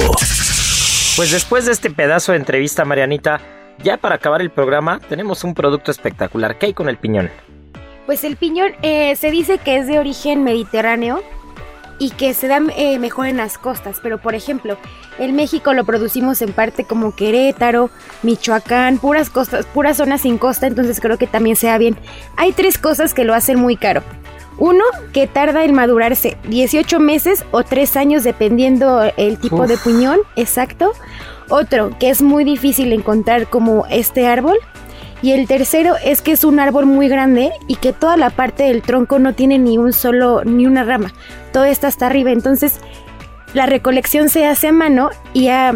[1.16, 3.40] Pues después de este pedazo de entrevista, Marianita,
[3.82, 6.58] ya para acabar el programa, tenemos un producto espectacular.
[6.58, 7.30] ¿Qué hay con el piñón?
[8.06, 11.22] Pues el piñón eh, se dice que es de origen mediterráneo
[11.98, 13.98] y que se da eh, mejor en las costas.
[14.02, 14.76] Pero por ejemplo,
[15.18, 17.90] en México lo producimos en parte como Querétaro,
[18.22, 21.96] Michoacán, puras costas, puras zonas sin costa, entonces creo que también sea bien.
[22.36, 24.02] Hay tres cosas que lo hacen muy caro.
[24.58, 30.18] Uno que tarda en madurarse 18 meses o 3 años dependiendo el tipo de puñón,
[30.34, 30.92] exacto.
[31.48, 34.58] Otro que es muy difícil encontrar como este árbol.
[35.22, 38.64] Y el tercero es que es un árbol muy grande y que toda la parte
[38.64, 41.12] del tronco no tiene ni un solo, ni una rama.
[41.52, 42.30] Todo está hasta arriba.
[42.30, 42.80] Entonces
[43.54, 45.74] la recolección se hace a mano y a,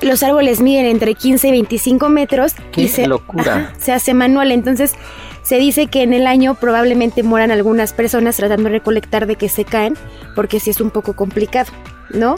[0.00, 2.54] los árboles miden entre 15 y 25 metros.
[2.72, 3.74] ¡Qué y se, locura!
[3.78, 4.52] se hace manual.
[4.52, 4.94] Entonces
[5.42, 9.48] se dice que en el año probablemente mueran algunas personas tratando de recolectar de que
[9.48, 9.94] se caen,
[10.34, 11.70] porque sí es un poco complicado,
[12.10, 12.36] ¿no?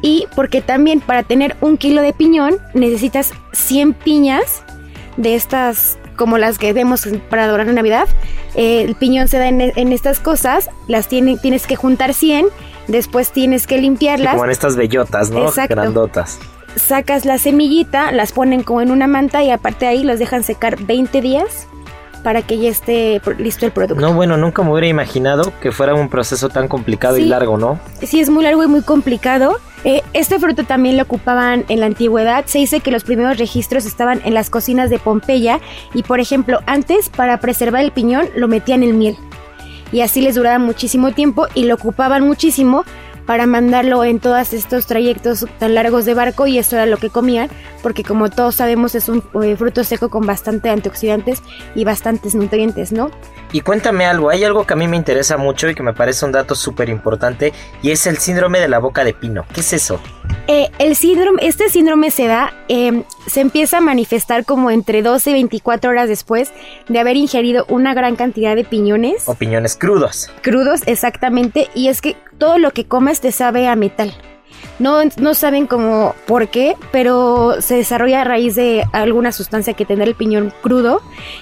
[0.00, 4.62] Y porque también para tener un kilo de piñón necesitas 100 piñas
[5.16, 8.08] de estas como las que vemos para adorar Navidad.
[8.54, 12.46] Eh, el piñón se da en, estas cosas, las tiene, tienes que juntar 100,
[12.88, 14.32] después tienes que limpiarlas.
[14.32, 15.46] como en estas bellotas, ¿no?
[15.46, 15.74] Exacto.
[15.74, 16.38] Grandotas.
[16.74, 20.42] Sacas la semillita, las ponen como en una manta y aparte de ahí los dejan
[20.42, 21.68] secar 20 días
[22.26, 24.00] para que ya esté listo el producto.
[24.00, 27.78] No, bueno, nunca me hubiera imaginado que fuera un proceso tan complicado y largo, ¿no?
[28.02, 29.60] Sí, es muy largo y muy complicado.
[29.84, 32.44] Eh, este fruto también lo ocupaban en la antigüedad.
[32.46, 35.60] Se dice que los primeros registros estaban en las cocinas de Pompeya
[35.94, 39.16] y, por ejemplo, antes para preservar el piñón lo metían en miel.
[39.92, 42.84] Y así les duraba muchísimo tiempo y lo ocupaban muchísimo
[43.26, 47.10] para mandarlo en todos estos trayectos tan largos de barco y eso era lo que
[47.10, 47.50] comían,
[47.82, 51.42] porque como todos sabemos es un eh, fruto seco con bastante antioxidantes
[51.74, 53.10] y bastantes nutrientes, ¿no?
[53.56, 56.26] Y cuéntame algo, hay algo que a mí me interesa mucho y que me parece
[56.26, 59.46] un dato súper importante y es el síndrome de la boca de pino.
[59.54, 59.98] ¿Qué es eso?
[60.46, 65.30] Eh, el síndrome, este síndrome se da, em, se empieza a manifestar como entre 12
[65.30, 66.52] y 24 horas después
[66.90, 69.26] de haber ingerido una gran cantidad de piñones.
[69.26, 70.30] O piñones crudos.
[70.42, 74.12] Crudos, exactamente, y es que todo lo que comes te sabe a metal.
[74.78, 79.86] No, no saben cómo por qué, pero se desarrolla a raíz de alguna sustancia que
[79.86, 81.00] tendrá el piñón crudo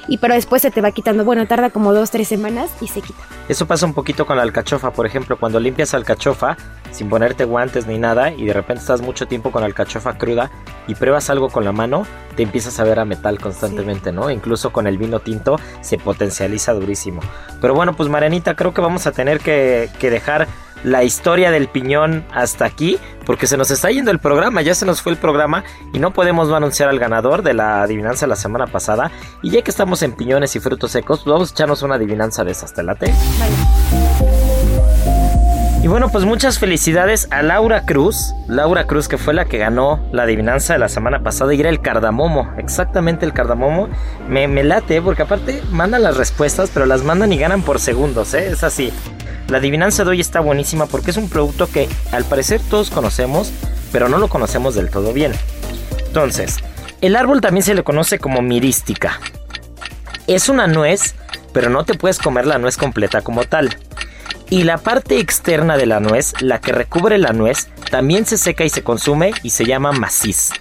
[0.09, 1.25] y pero después se te va quitando.
[1.25, 3.23] Bueno, tarda como dos, tres semanas y se quita.
[3.49, 6.57] Eso pasa un poquito con la alcachofa, por ejemplo, cuando limpias alcachofa
[6.93, 10.51] sin ponerte guantes ni nada y de repente estás mucho tiempo con alcachofa cruda
[10.87, 12.07] y pruebas algo con la mano,
[12.37, 14.31] te empiezas a ver a metal constantemente, ¿no?
[14.31, 17.21] Incluso con el vino tinto se potencializa durísimo.
[17.61, 20.47] Pero bueno, pues Marianita, creo que vamos a tener que, que dejar
[20.85, 24.87] la historia del piñón hasta aquí, porque se nos está yendo el programa, ya se
[24.87, 28.37] nos fue el programa y no podemos no anunciar al ganador de la adivinanza la
[28.37, 29.11] semana pasada.
[29.43, 32.53] Y ya que estamos en piñones y frutos secos, vamos a echarnos una adivinanza de
[32.53, 33.13] esas, ¿te late?
[35.83, 38.35] Y bueno, pues muchas felicidades a Laura Cruz.
[38.49, 41.69] Laura Cruz, que fue la que ganó la adivinanza de la semana pasada y era
[41.69, 42.55] el cardamomo.
[42.57, 43.91] Exactamente el cardamomo.
[44.27, 48.33] Me, me late, porque aparte mandan las respuestas, pero las mandan y ganan por segundos,
[48.33, 48.49] ¿eh?
[48.51, 48.95] Es así.
[49.49, 53.53] La adivinanza de hoy está buenísima porque es un producto que al parecer todos conocemos,
[53.93, 55.33] pero no lo conocemos del todo bien.
[56.07, 56.59] Entonces,
[57.01, 59.21] el árbol también se le conoce como mirística.
[60.27, 61.15] Es una nuez,
[61.53, 63.77] pero no te puedes comer la nuez completa como tal.
[64.49, 68.65] Y la parte externa de la nuez, la que recubre la nuez, también se seca
[68.65, 70.53] y se consume y se llama maciz.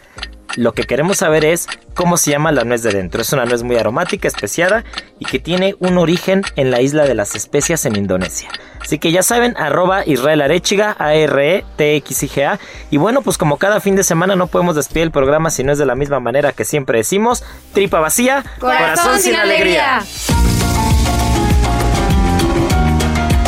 [0.55, 3.21] Lo que queremos saber es cómo se llama la nuez de dentro.
[3.21, 4.83] Es una nuez muy aromática, especiada
[5.19, 8.49] y que tiene un origen en la isla de las especias en Indonesia.
[8.79, 12.59] Así que ya saben, arroba Israel Arechiga, A-R-E-T-X-I-G-A.
[12.91, 15.71] Y bueno, pues como cada fin de semana no podemos despedir el programa si no
[15.71, 17.43] es de la misma manera que siempre decimos,
[17.73, 20.03] tripa vacía, corazón, sin alegría.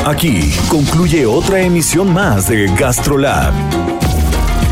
[0.05, 3.53] Aquí concluye otra emisión más de GastroLab,